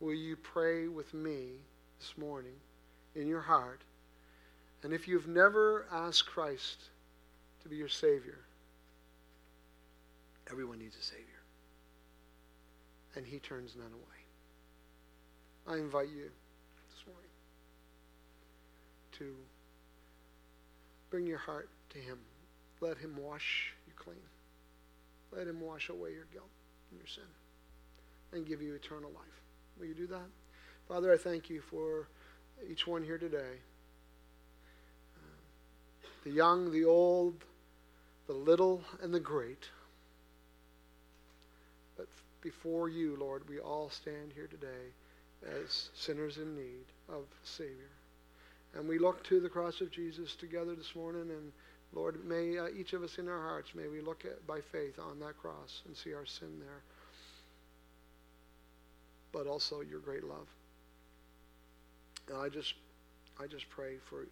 [0.03, 1.51] will you pray with me
[1.97, 2.55] this morning
[3.15, 3.81] in your heart?
[4.83, 6.89] And if you've never asked Christ
[7.61, 8.39] to be your Savior,
[10.53, 11.25] everyone needs a Savior.
[13.15, 14.21] And He turns none away.
[15.67, 16.29] I invite you
[16.91, 17.31] this morning
[19.17, 19.33] to
[21.09, 22.19] bring your heart to Him.
[22.81, 24.17] Let Him wash you clean.
[25.31, 26.49] Let Him wash away your guilt
[26.91, 27.23] and your sin
[28.31, 29.41] and give you eternal life.
[29.79, 30.29] Will you do that?
[30.87, 32.09] Father, I thank you for
[32.69, 33.57] each one here today.
[35.17, 37.43] Uh, the young, the old,
[38.27, 39.69] the little, and the great.
[42.43, 44.91] Before you, Lord, we all stand here today
[45.63, 47.89] as sinners in need of Savior.
[48.75, 51.51] And we look to the cross of Jesus together this morning, and
[51.93, 54.99] Lord, may uh, each of us in our hearts, may we look at, by faith
[54.99, 56.81] on that cross and see our sin there
[59.33, 60.47] but also your great love.
[62.29, 62.75] And I just,
[63.41, 64.27] I just pray for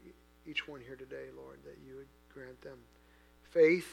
[0.47, 2.77] each one here today, Lord, that you would grant them
[3.49, 3.91] faith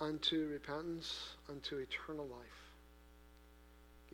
[0.00, 2.63] unto repentance, unto eternal life.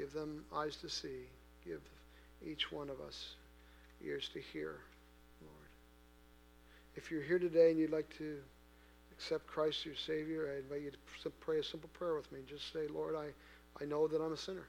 [0.00, 1.26] Give them eyes to see.
[1.62, 1.82] Give
[2.42, 3.34] each one of us
[4.02, 4.78] ears to hear,
[5.42, 5.68] Lord.
[6.96, 8.38] If you're here today and you'd like to
[9.12, 10.92] accept Christ as your Savior, I invite you
[11.22, 12.38] to pray a simple prayer with me.
[12.48, 13.26] Just say, Lord, I,
[13.78, 14.68] I know that I'm a sinner.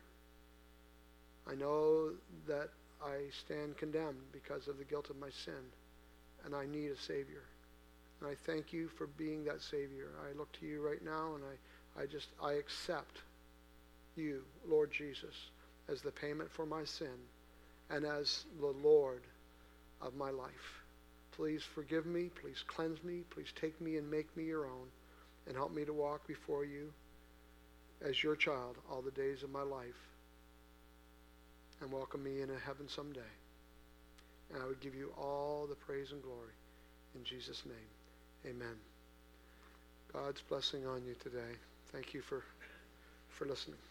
[1.50, 2.10] I know
[2.46, 2.68] that
[3.02, 5.64] I stand condemned because of the guilt of my sin,
[6.44, 7.44] and I need a Savior.
[8.20, 10.10] And I thank you for being that Savior.
[10.30, 13.20] I look to you right now, and I, I just, I accept
[14.16, 15.36] you, Lord Jesus,
[15.88, 17.08] as the payment for my sin
[17.90, 19.22] and as the Lord
[20.02, 20.82] of my life.
[21.34, 22.30] Please forgive me.
[22.42, 23.24] Please cleanse me.
[23.30, 24.88] Please take me and make me your own
[25.48, 26.92] and help me to walk before you
[28.02, 30.08] as your child all the days of my life
[31.82, 33.20] and welcome me into heaven someday.
[34.54, 36.54] And I would give you all the praise and glory
[37.16, 38.54] in Jesus' name.
[38.54, 38.76] Amen.
[40.14, 41.56] God's blessing on you today.
[41.92, 42.44] Thank you for,
[43.30, 43.91] for listening.